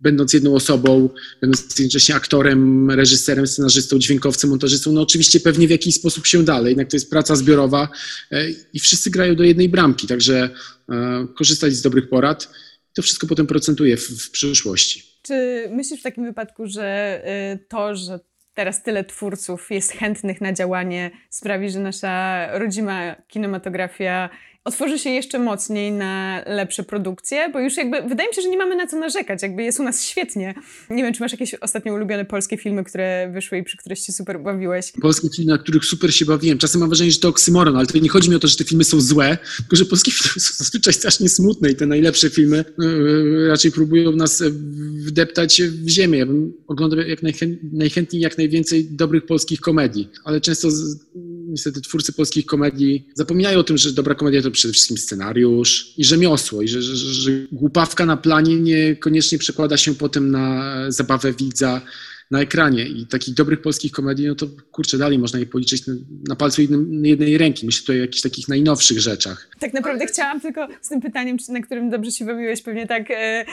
będąc 0.01 0.34
jedną 0.34 0.56
osobą, 0.56 1.10
będąc 1.41 1.80
jednocześnie 1.80 2.15
aktorem, 2.15 2.91
reżyserem, 2.91 3.47
scenarzystą, 3.47 3.99
dźwiękowcem, 3.99 4.49
montażystą. 4.49 4.91
No 4.91 5.01
oczywiście 5.01 5.39
pewnie 5.39 5.67
w 5.67 5.71
jakiś 5.71 5.95
sposób 5.95 6.27
się 6.27 6.43
dalej, 6.43 6.69
jednak 6.69 6.89
to 6.89 6.95
jest 6.95 7.10
praca 7.10 7.36
zbiorowa 7.36 7.89
e, 8.32 8.49
i 8.73 8.80
wszyscy 8.80 9.12
grają 9.12 9.36
do 9.36 9.43
jednej 9.43 9.69
bramki, 9.69 10.08
także 10.08 10.49
e, 10.89 11.27
korzystać 11.36 11.73
z 11.73 11.82
dobrych 11.82 12.10
porad. 12.10 12.49
To 12.93 13.01
wszystko 13.01 13.27
potem 13.27 13.47
procentuje 13.47 13.97
w, 13.97 14.08
w 14.08 14.32
przyszłości. 14.32 15.04
Czy 15.21 15.67
myślisz 15.71 15.99
w 15.99 16.04
takim 16.04 16.23
wypadku, 16.23 16.67
że 16.67 17.21
to, 17.69 17.95
że 17.95 18.19
teraz 18.54 18.84
tyle 18.84 19.04
twórców 19.04 19.71
jest 19.71 19.91
chętnych 19.91 20.41
na 20.41 20.54
działanie, 20.54 21.12
sprawi, 21.30 21.69
że 21.69 21.80
nasza 21.80 22.47
rodzima 22.60 23.15
kinematografia 23.27 24.30
otworzy 24.63 25.00
się 25.00 25.10
jeszcze 25.10 25.39
mocniej 25.39 25.91
na 25.91 26.43
lepsze 26.47 26.84
produkcje, 26.84 27.50
bo 27.54 27.60
już 27.60 27.78
jakby 27.78 28.02
wydaje 28.02 28.30
mi 28.30 28.36
się, 28.36 28.41
że 28.41 28.50
nie 28.50 28.58
mamy 28.58 28.76
na 28.76 28.88
co 28.88 29.00
narzekać, 29.00 29.41
jakby 29.41 29.63
jest 29.63 29.80
u 29.80 29.84
nas 29.84 30.04
świetnie. 30.04 30.54
Nie 30.89 31.04
wiem, 31.04 31.13
czy 31.13 31.21
masz 31.21 31.32
jakieś 31.32 31.54
ostatnio 31.54 31.93
ulubione 31.93 32.26
polskie 32.26 32.58
filmy, 32.58 32.84
które 32.84 33.32
wyszły 33.34 33.58
i 33.58 33.63
przy 33.63 33.78
których 33.78 34.00
się 34.00 34.13
super 34.13 34.39
bawiłeś? 34.39 34.91
Polskie 35.02 35.30
filmy, 35.36 35.52
na 35.52 35.58
których 35.58 35.86
super 35.86 36.15
się 36.15 36.26
bawiłem. 36.26 36.58
Czasem 36.58 36.82
mam 36.82 36.89
wrażenie, 36.89 37.12
że 37.12 37.19
to 37.19 37.28
oksymoron, 37.28 37.78
ale 37.78 37.86
to 37.86 37.97
nie 37.97 38.10
chodzi 38.10 38.30
mi 38.30 38.36
o 38.36 38.39
to, 38.39 38.47
że 38.47 38.58
te 38.58 38.63
filmy 38.63 38.84
są 38.84 39.02
złe, 39.02 39.38
tylko 39.58 39.76
że 39.76 39.86
polskie 39.86 40.12
filmy 40.12 40.39
są 40.39 40.54
zazwyczaj 40.63 40.93
strasznie 40.93 41.30
smutne 41.30 41.71
i 41.71 41.76
te 41.76 41.86
najlepsze 41.86 42.30
filmy 42.30 42.65
yy, 42.80 43.47
raczej 43.47 43.71
próbują 43.71 44.12
nas 44.12 44.43
wdeptać 45.06 45.62
w 45.62 45.89
ziemię. 45.89 46.19
Ja 46.19 46.26
bym 46.26 46.54
oglądał 46.67 47.00
jak 47.00 47.24
najchę 47.24 47.45
najchętniej 47.74 48.21
jak 48.21 48.38
najwięcej 48.38 48.86
dobrych 48.86 49.26
polskich 49.26 49.60
komedii, 49.60 50.10
ale 50.24 50.41
często 50.41 50.67
niestety 51.51 51.81
twórcy 51.81 52.13
polskich 52.13 52.45
komedii 52.45 53.07
zapominają 53.15 53.59
o 53.59 53.63
tym, 53.63 53.77
że 53.77 53.91
dobra 53.91 54.15
komedia 54.15 54.41
to 54.41 54.51
przede 54.51 54.73
wszystkim 54.73 54.97
scenariusz 54.97 55.93
i 55.97 56.03
rzemiosło, 56.03 56.61
i 56.61 56.67
że, 56.67 56.81
że, 56.81 56.95
że 56.95 57.31
głupawka 57.51 58.05
na 58.05 58.17
planie 58.17 58.55
niekoniecznie 58.59 59.37
przekłada 59.37 59.77
się 59.77 59.95
potem 59.95 60.31
na 60.31 60.71
zabawę 60.91 61.33
widza 61.33 61.81
na 62.31 62.41
ekranie 62.41 62.85
i 62.85 63.07
takich 63.07 63.33
dobrych 63.33 63.61
polskich 63.61 63.91
komedii, 63.91 64.27
no 64.27 64.35
to 64.35 64.47
kurczę, 64.71 64.97
dalej 64.97 65.19
można 65.19 65.39
je 65.39 65.45
policzyć 65.45 65.87
na, 65.87 65.93
na 66.27 66.35
palcu 66.35 66.61
jednym, 66.61 67.05
jednej 67.05 67.37
ręki. 67.37 67.65
Myślę 67.65 67.81
tutaj 67.81 67.97
o 67.97 68.01
jakichś 68.01 68.21
takich 68.21 68.47
najnowszych 68.47 68.99
rzeczach. 68.99 69.49
Tak 69.59 69.73
naprawdę 69.73 70.05
chciałam 70.05 70.41
tylko 70.41 70.67
z 70.81 70.89
tym 70.89 71.01
pytaniem, 71.01 71.37
na 71.49 71.61
którym 71.61 71.89
dobrze 71.89 72.11
się 72.11 72.25
bawiłeś, 72.25 72.61
pewnie 72.61 72.87
tak 72.87 73.11
e, 73.11 73.15
e, 73.15 73.45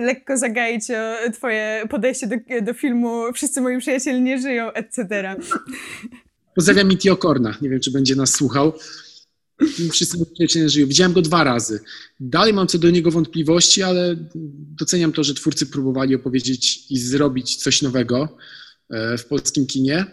lekko 0.00 0.36
zagaić 0.36 0.84
o 0.90 1.32
twoje 1.32 1.82
podejście 1.90 2.26
do, 2.26 2.36
do 2.62 2.74
filmu 2.74 3.32
Wszyscy 3.34 3.60
moi 3.60 3.78
przyjaciele 3.78 4.20
nie 4.20 4.38
żyją, 4.38 4.72
etc. 4.72 5.36
Pozdrawiam 6.60 6.88
Mitio 6.88 7.16
Korna. 7.16 7.56
Nie 7.62 7.68
wiem, 7.68 7.80
czy 7.80 7.90
będzie 7.90 8.16
nas 8.16 8.32
słuchał. 8.34 8.72
Wszyscy 9.92 10.18
nie 10.40 10.68
żyją. 10.68 10.86
Widziałem 10.86 11.12
go 11.12 11.22
dwa 11.22 11.44
razy. 11.44 11.80
Dalej 12.20 12.52
mam 12.52 12.66
co 12.66 12.78
do 12.78 12.90
niego 12.90 13.10
wątpliwości, 13.10 13.82
ale 13.82 14.16
doceniam 14.78 15.12
to, 15.12 15.24
że 15.24 15.34
twórcy 15.34 15.66
próbowali 15.66 16.14
opowiedzieć 16.14 16.90
i 16.90 16.98
zrobić 16.98 17.56
coś 17.56 17.82
nowego 17.82 18.36
e, 18.90 19.18
w 19.18 19.26
polskim 19.26 19.66
kinie. 19.66 20.06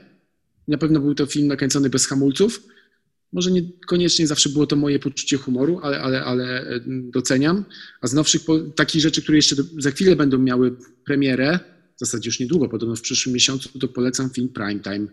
Na 0.67 0.77
pewno 0.77 0.99
był 0.99 1.15
to 1.15 1.25
film 1.25 1.47
nakręcony 1.47 1.89
bez 1.89 2.07
hamulców. 2.07 2.63
Może 3.33 3.51
niekoniecznie 3.51 4.27
zawsze 4.27 4.49
było 4.49 4.67
to 4.67 4.75
moje 4.75 4.99
poczucie 4.99 5.37
humoru, 5.37 5.79
ale, 5.83 6.01
ale, 6.01 6.23
ale 6.23 6.61
e, 6.61 6.79
doceniam. 6.87 7.65
A 8.01 8.07
z 8.07 8.13
nowszych 8.13 8.41
takich 8.75 9.01
rzeczy, 9.01 9.21
które 9.21 9.35
jeszcze 9.35 9.55
za 9.77 9.91
chwilę 9.91 10.15
będą 10.15 10.37
miały 10.37 10.75
premierę, 11.05 11.59
w 11.95 11.99
zasadzie 11.99 12.27
już 12.27 12.39
niedługo, 12.39 12.69
podobno 12.69 12.95
w 12.95 13.01
przyszłym 13.01 13.33
miesiącu, 13.33 13.79
to 13.79 13.87
polecam 13.87 14.29
film 14.29 14.49
Primetime. 14.49 15.07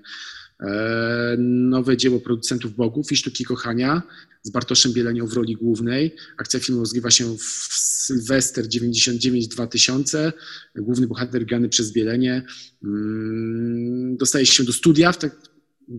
E, 0.60 1.36
nowe 1.38 1.96
dzieło 1.96 2.20
producentów 2.20 2.74
Bogów 2.74 3.12
i 3.12 3.16
Sztuki 3.16 3.44
Kochania 3.44 4.02
z 4.42 4.50
Bartoszem 4.50 4.92
Bielenią 4.92 5.26
w 5.26 5.32
roli 5.32 5.54
głównej. 5.54 6.14
Akcja 6.38 6.60
filmu 6.60 6.80
rozgrywa 6.80 7.10
się 7.10 7.36
w 7.38 7.42
Sylwester 7.72 8.64
99-2000. 8.64 10.32
Główny 10.76 11.06
bohater 11.06 11.46
grany 11.46 11.68
przez 11.68 11.92
Bielenie 11.92 12.42
mm, 12.84 14.16
dostaje 14.16 14.46
się 14.46 14.64
do 14.64 14.72
studia 14.72 15.12
tak, 15.12 15.36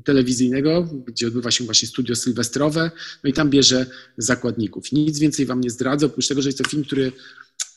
telewizyjnego, 0.04 0.90
gdzie 1.08 1.28
odbywa 1.28 1.52
się 1.52 1.64
właśnie 1.64 1.88
studio 1.88 2.16
sylwestrowe, 2.16 2.92
no 3.24 3.30
i 3.30 3.34
tam 3.34 3.50
bierze 3.50 3.86
zakładników. 4.18 4.92
Nic 4.92 5.20
więcej 5.20 5.46
wam 5.46 5.62
nie 5.62 5.70
zdradzę, 5.70 6.06
oprócz 6.06 6.28
tego, 6.28 6.42
że 6.42 6.50
jest 6.50 6.58
to 6.58 6.70
film, 6.70 6.84
który 6.84 7.12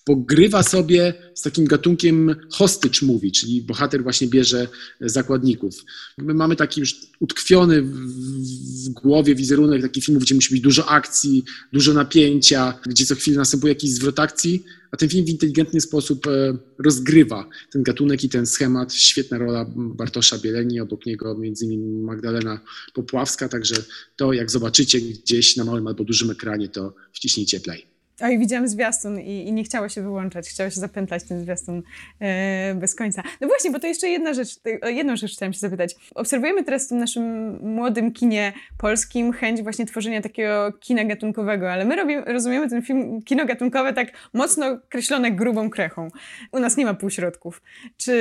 pogrywa 0.08 0.62
sobie 0.62 1.14
z 1.34 1.42
takim 1.42 1.64
gatunkiem 1.64 2.36
hostage 2.52 2.98
movie, 3.02 3.30
czyli 3.30 3.62
bohater 3.62 4.02
właśnie 4.02 4.28
bierze 4.28 4.68
zakładników. 5.00 5.84
My 6.18 6.34
mamy 6.34 6.56
taki 6.56 6.80
już 6.80 6.96
utkwiony 7.20 7.82
w 7.82 8.88
głowie 8.88 9.34
wizerunek 9.34 9.82
takich 9.82 10.04
filmów, 10.04 10.24
gdzie 10.24 10.34
musi 10.34 10.54
być 10.54 10.60
dużo 10.60 10.88
akcji, 10.88 11.44
dużo 11.72 11.94
napięcia, 11.94 12.78
gdzie 12.86 13.06
co 13.06 13.14
chwilę 13.14 13.36
następuje 13.36 13.72
jakiś 13.72 13.90
zwrot 13.90 14.20
akcji, 14.20 14.64
a 14.90 14.96
ten 14.96 15.08
film 15.08 15.26
w 15.26 15.28
inteligentny 15.28 15.80
sposób 15.80 16.26
e, 16.26 16.58
rozgrywa 16.78 17.48
ten 17.72 17.82
gatunek 17.82 18.24
i 18.24 18.28
ten 18.28 18.46
schemat. 18.46 18.94
Świetna 18.94 19.38
rola 19.38 19.66
Bartosza 19.76 20.38
Bieleni, 20.38 20.80
obok 20.80 21.06
niego 21.06 21.38
między 21.38 21.64
innymi 21.64 22.02
Magdalena 22.02 22.60
Popławska, 22.94 23.48
także 23.48 23.76
to 24.16 24.32
jak 24.32 24.50
zobaczycie 24.50 25.00
gdzieś 25.00 25.56
na 25.56 25.64
małym 25.64 25.86
albo 25.86 26.04
dużym 26.04 26.30
ekranie, 26.30 26.68
to 26.68 26.94
wciśnijcie 27.12 27.60
play. 27.60 27.97
I 28.26 28.38
widziałam 28.38 28.68
zwiastun 28.68 29.20
i, 29.20 29.48
i, 29.48 29.52
nie 29.52 29.64
chciało 29.64 29.88
się 29.88 30.02
wyłączać, 30.02 30.48
chciało 30.48 30.70
się 30.70 30.80
zapętlać 30.80 31.24
ten 31.24 31.40
zwiastun 31.40 31.82
e, 32.20 32.74
bez 32.74 32.94
końca. 32.94 33.22
No 33.40 33.48
właśnie, 33.48 33.70
bo 33.70 33.78
to 33.78 33.86
jeszcze 33.86 34.08
jedna 34.08 34.34
rzecz, 34.34 34.48
jedną 34.86 35.16
rzecz 35.16 35.32
chciałam 35.32 35.52
się 35.52 35.58
zapytać. 35.58 35.94
Obserwujemy 36.14 36.64
teraz 36.64 36.86
w 36.86 36.88
tym 36.88 36.98
naszym 36.98 37.56
młodym 37.74 38.12
kinie 38.12 38.52
polskim 38.78 39.32
chęć 39.32 39.62
właśnie 39.62 39.86
tworzenia 39.86 40.22
takiego 40.22 40.72
kina 40.80 41.04
gatunkowego, 41.04 41.72
ale 41.72 41.84
my 41.84 41.96
robimy, 41.96 42.24
rozumiemy 42.24 42.68
ten 42.68 42.82
film, 42.82 43.22
kino 43.22 43.44
gatunkowe 43.46 43.92
tak 43.92 44.12
mocno 44.32 44.78
kreślone 44.88 45.30
grubą 45.30 45.70
krechą. 45.70 46.08
U 46.52 46.58
nas 46.58 46.76
nie 46.76 46.84
ma 46.84 46.94
półśrodków. 46.94 47.62
Czy, 47.96 48.18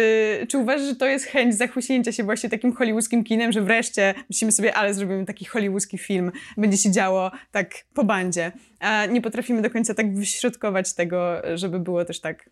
czy 0.49 0.57
uważasz, 0.57 0.87
że 0.87 0.95
to 0.95 1.05
jest 1.05 1.25
chęć 1.25 1.55
zachłyśnięcia 1.55 2.11
się 2.11 2.23
właśnie 2.23 2.49
takim 2.49 2.73
hollywoodzkim 2.73 3.23
kinem, 3.23 3.51
że 3.51 3.61
wreszcie 3.61 4.13
myślimy 4.29 4.51
sobie, 4.51 4.73
ale 4.73 4.93
zrobimy 4.93 5.25
taki 5.25 5.45
hollywoodzki 5.45 5.97
film, 5.97 6.31
będzie 6.57 6.77
się 6.77 6.91
działo 6.91 7.31
tak 7.51 7.71
po 7.93 8.03
bandzie 8.03 8.51
a 8.79 9.05
nie 9.05 9.21
potrafimy 9.21 9.61
do 9.61 9.69
końca 9.69 9.93
tak 9.93 10.15
wyśrodkować 10.15 10.93
tego, 10.93 11.41
żeby 11.55 11.79
było 11.79 12.05
też 12.05 12.19
tak 12.19 12.49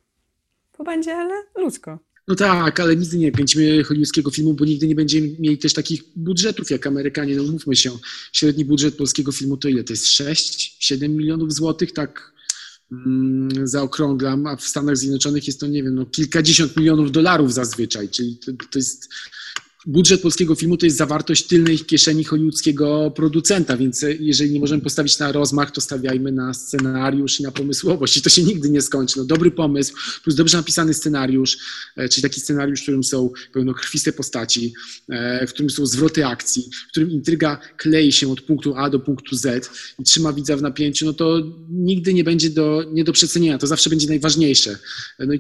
po 0.78 0.84
bandzie, 0.84 1.16
ale 1.16 1.34
ludzko. 1.56 2.00
No 2.28 2.36
tak, 2.36 2.80
ale 2.80 2.96
nigdy 2.96 3.18
nie 3.18 3.32
kręcimy 3.32 3.84
hollywoodzkiego 3.84 4.32
filmu, 4.32 4.54
bo 4.54 4.66
nigdy 4.66 4.88
nie 4.88 4.96
będziemy 4.96 5.28
mieli 5.40 5.58
też 5.58 5.74
takich 5.74 6.04
budżetów 6.16 6.70
jak 6.72 6.88
Amerykanie. 6.88 7.36
No 7.36 7.44
mówmy 7.44 7.76
się, 7.76 7.92
średni 8.34 8.66
budżet 8.66 8.96
polskiego 8.96 9.32
filmu 9.32 9.58
to 9.58 9.70
ile? 9.70 9.84
To 9.84 9.94
jest 9.94 10.06
6-7 10.06 11.10
milionów 11.10 11.54
złotych, 11.54 11.92
tak 11.92 12.34
mm, 12.92 13.68
zaokrąglam, 13.68 14.48
a 14.48 14.56
w 14.56 14.64
Stanach 14.64 14.98
Zjednoczonych 14.98 15.48
jest 15.48 15.60
to, 15.60 15.68
nie 15.68 15.84
wiem, 15.84 15.96
no 15.96 16.06
kilkadziesiąt 16.06 16.78
milionów 16.78 17.12
dolarów 17.12 17.54
zazwyczaj, 17.54 18.10
czyli 18.10 18.38
to, 18.38 18.52
to 18.72 18.80
jest 18.80 19.10
budżet 19.86 20.22
polskiego 20.22 20.56
filmu 20.56 20.78
to 20.78 20.86
jest 20.86 20.98
zawartość 20.98 21.48
tylnej 21.48 21.80
kieszeni 21.80 22.24
hollywoodzkiego 22.24 23.12
producenta, 23.16 23.78
więc 23.78 24.04
e, 24.04 24.14
jeżeli 24.14 24.52
nie 24.52 24.60
możemy 24.60 24.82
postawić 24.82 25.20
na 25.20 25.32
rozmach, 25.32 25.72
to 25.72 25.82
stawiajmy 25.82 26.32
na 26.32 26.54
scenariusz 26.54 27.40
i 27.40 27.44
na 27.44 27.52
pomysłowość 27.52 28.18
i 28.18 28.22
to 28.22 28.30
się 28.30 28.44
nigdy 28.44 28.70
nie 28.70 28.82
skończy. 28.82 29.20
No, 29.20 29.26
dobry 29.26 29.52
pomysł 29.52 29.94
plus 30.24 30.36
dobrze 30.36 30.58
napisany 30.58 30.94
scenariusz, 30.94 31.58
e, 31.96 32.10
czyli 32.10 32.22
taki 32.22 32.42
scenariusz, 32.42 32.80
w 32.80 32.84
którym 32.84 33.04
są 33.04 33.30
pełnokrwiste 33.54 34.14
postaci, 34.14 34.74
e, 35.10 35.48
w 35.48 35.54
którym 35.54 35.70
są 35.70 35.86
zwroty 35.86 36.26
akcji, 36.26 36.70
w 36.88 36.92
którym 36.92 37.12
intryga 37.12 37.60
klei 37.78 38.12
się 38.12 38.32
od 38.32 38.42
punktu 38.42 38.76
A 38.76 38.90
do 38.90 39.00
punktu 39.00 39.36
Z 39.36 39.70
i 40.00 40.04
trzyma 40.04 40.34
widza 40.34 40.58
w 40.58 40.62
napięciu, 40.62 41.06
no 41.06 41.14
to 41.14 41.42
nigdy 41.70 42.14
nie 42.14 42.24
będzie 42.24 42.50
do, 42.50 42.84
nie 42.92 43.04
do 43.04 43.14
przecenienia. 43.14 43.58
To 43.58 43.68
zawsze 43.68 43.90
będzie 43.90 44.08
najważniejsze. 44.08 44.78
No 45.20 45.34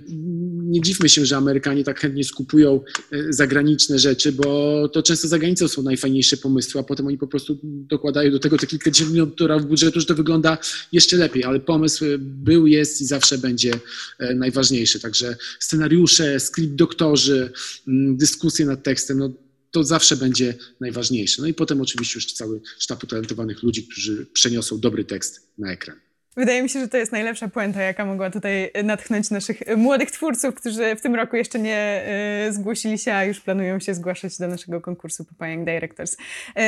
nie 0.64 0.82
dziwmy 0.82 1.10
się, 1.10 1.26
że 1.26 1.38
Amerykanie 1.38 1.84
tak 1.84 2.00
chętnie 2.00 2.24
skupują 2.24 2.82
zagraniczne 3.30 4.00
rzeczy, 4.00 4.35
bo 4.36 4.90
to 4.90 5.04
często 5.04 5.28
za 5.28 5.40
granicą 5.40 5.68
są 5.68 5.84
najfajniejsze 5.84 6.38
pomysły, 6.38 6.82
a 6.82 6.84
potem 6.84 7.08
oni 7.08 7.18
po 7.18 7.28
prostu 7.28 7.60
dokładają 7.64 8.32
do 8.32 8.40
tego 8.40 8.58
te 8.58 8.68
kilkadziesiąt 8.68 9.12
milionów 9.12 9.36
dolarów 9.36 9.68
budżetu, 9.68 10.00
że 10.00 10.06
to 10.06 10.16
wygląda 10.16 10.58
jeszcze 10.92 11.18
lepiej, 11.18 11.44
ale 11.44 11.60
pomysł 11.60 12.06
był, 12.20 12.68
jest 12.68 13.02
i 13.02 13.06
zawsze 13.06 13.38
będzie 13.38 13.74
e, 14.20 14.36
najważniejszy. 14.36 15.00
Także 15.00 15.36
scenariusze, 15.60 16.40
skrypt 16.40 16.76
doktorzy, 16.76 17.52
mm, 17.88 18.18
dyskusje 18.18 18.66
nad 18.66 18.84
tekstem, 18.84 19.18
no 19.18 19.34
to 19.72 19.84
zawsze 19.84 20.18
będzie 20.18 20.54
najważniejsze. 20.80 21.42
No 21.42 21.48
i 21.48 21.54
potem 21.54 21.82
oczywiście 21.82 22.18
już 22.18 22.34
cały 22.34 22.62
sztab 22.80 23.04
utalentowanych 23.04 23.64
ludzi, 23.64 23.88
którzy 23.88 24.26
przeniosą 24.34 24.80
dobry 24.80 25.06
tekst 25.06 25.48
na 25.58 25.72
ekran. 25.72 26.05
Wydaje 26.38 26.64
mi 26.64 26.70
się, 26.70 26.80
że 26.80 26.88
to 26.88 26.98
jest 26.98 27.12
najlepsza 27.12 27.48
puenta, 27.48 27.82
jaka 27.82 28.06
mogła 28.06 28.30
tutaj 28.30 28.72
natchnąć 28.84 29.30
naszych 29.30 29.78
młodych 29.78 30.12
twórców, 30.12 30.56
którzy 30.56 30.96
w 30.96 31.02
tym 31.02 31.16
roku 31.16 31.36
jeszcze 31.36 31.60
nie 31.60 32.06
y, 32.48 32.54
zgłosili 32.54 32.98
się, 32.98 33.14
a 33.14 33.24
już 33.24 33.40
planują 33.40 33.80
się 33.80 33.94
zgłaszać 33.94 34.38
do 34.38 34.48
naszego 34.48 34.82
konkursu 34.82 35.26
Papa 35.26 35.46
Directors. 35.58 36.18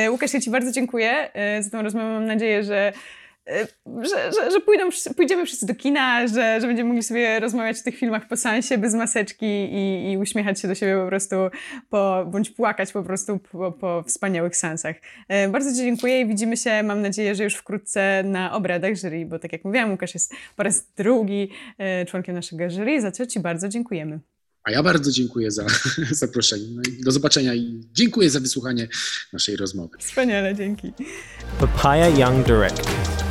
Y, 0.06 0.10
Łukasz, 0.10 0.34
ja 0.34 0.40
Ci 0.40 0.50
bardzo 0.50 0.72
dziękuję 0.72 1.30
y, 1.58 1.62
za 1.62 1.70
tą 1.70 1.82
rozmowę. 1.82 2.06
Mam 2.06 2.26
nadzieję, 2.26 2.64
że 2.64 2.92
że, 3.86 4.32
że, 4.32 4.50
że 4.50 4.60
pójdą, 4.60 4.88
pójdziemy 5.16 5.46
wszyscy 5.46 5.66
do 5.66 5.74
kina, 5.74 6.26
że, 6.26 6.60
że 6.60 6.66
będziemy 6.66 6.88
mogli 6.88 7.02
sobie 7.02 7.40
rozmawiać 7.40 7.80
o 7.80 7.82
tych 7.82 7.96
filmach 7.96 8.28
po 8.28 8.36
sensie, 8.36 8.78
bez 8.78 8.94
maseczki 8.94 9.46
i, 9.46 10.12
i 10.12 10.18
uśmiechać 10.18 10.60
się 10.60 10.68
do 10.68 10.74
siebie 10.74 10.96
po 11.02 11.06
prostu, 11.06 11.36
po, 11.90 12.26
bądź 12.30 12.50
płakać 12.50 12.92
po 12.92 13.02
prostu 13.02 13.38
po, 13.38 13.72
po 13.72 14.02
wspaniałych 14.02 14.56
sensach. 14.56 14.96
E, 15.28 15.48
bardzo 15.48 15.70
Ci 15.70 15.76
dziękuję 15.76 16.20
i 16.20 16.26
widzimy 16.26 16.56
się, 16.56 16.82
mam 16.82 17.02
nadzieję, 17.02 17.34
że 17.34 17.44
już 17.44 17.54
wkrótce 17.54 18.22
na 18.22 18.52
obradach 18.52 18.96
jury, 18.96 19.26
bo 19.26 19.38
tak 19.38 19.52
jak 19.52 19.64
mówiłam, 19.64 19.90
Łukasz 19.90 20.14
jest 20.14 20.32
po 20.56 20.62
raz 20.62 20.92
drugi 20.96 21.50
e, 21.78 22.06
członkiem 22.06 22.34
naszego 22.34 22.70
jury, 22.70 23.00
za 23.00 23.12
co 23.12 23.26
Ci 23.26 23.40
bardzo 23.40 23.68
dziękujemy. 23.68 24.20
A 24.64 24.70
ja 24.70 24.82
bardzo 24.82 25.10
dziękuję 25.10 25.50
za 25.50 25.66
zaproszenie. 26.10 26.66
No 26.74 26.82
do 27.04 27.10
zobaczenia 27.12 27.54
i 27.54 27.80
dziękuję 27.92 28.30
za 28.30 28.40
wysłuchanie 28.40 28.88
naszej 29.32 29.56
rozmowy. 29.56 29.98
Wspaniale, 29.98 30.54
dzięki. 30.54 30.92
Papaya 31.60 32.08
Young 32.18 32.46
Directors 32.46 33.27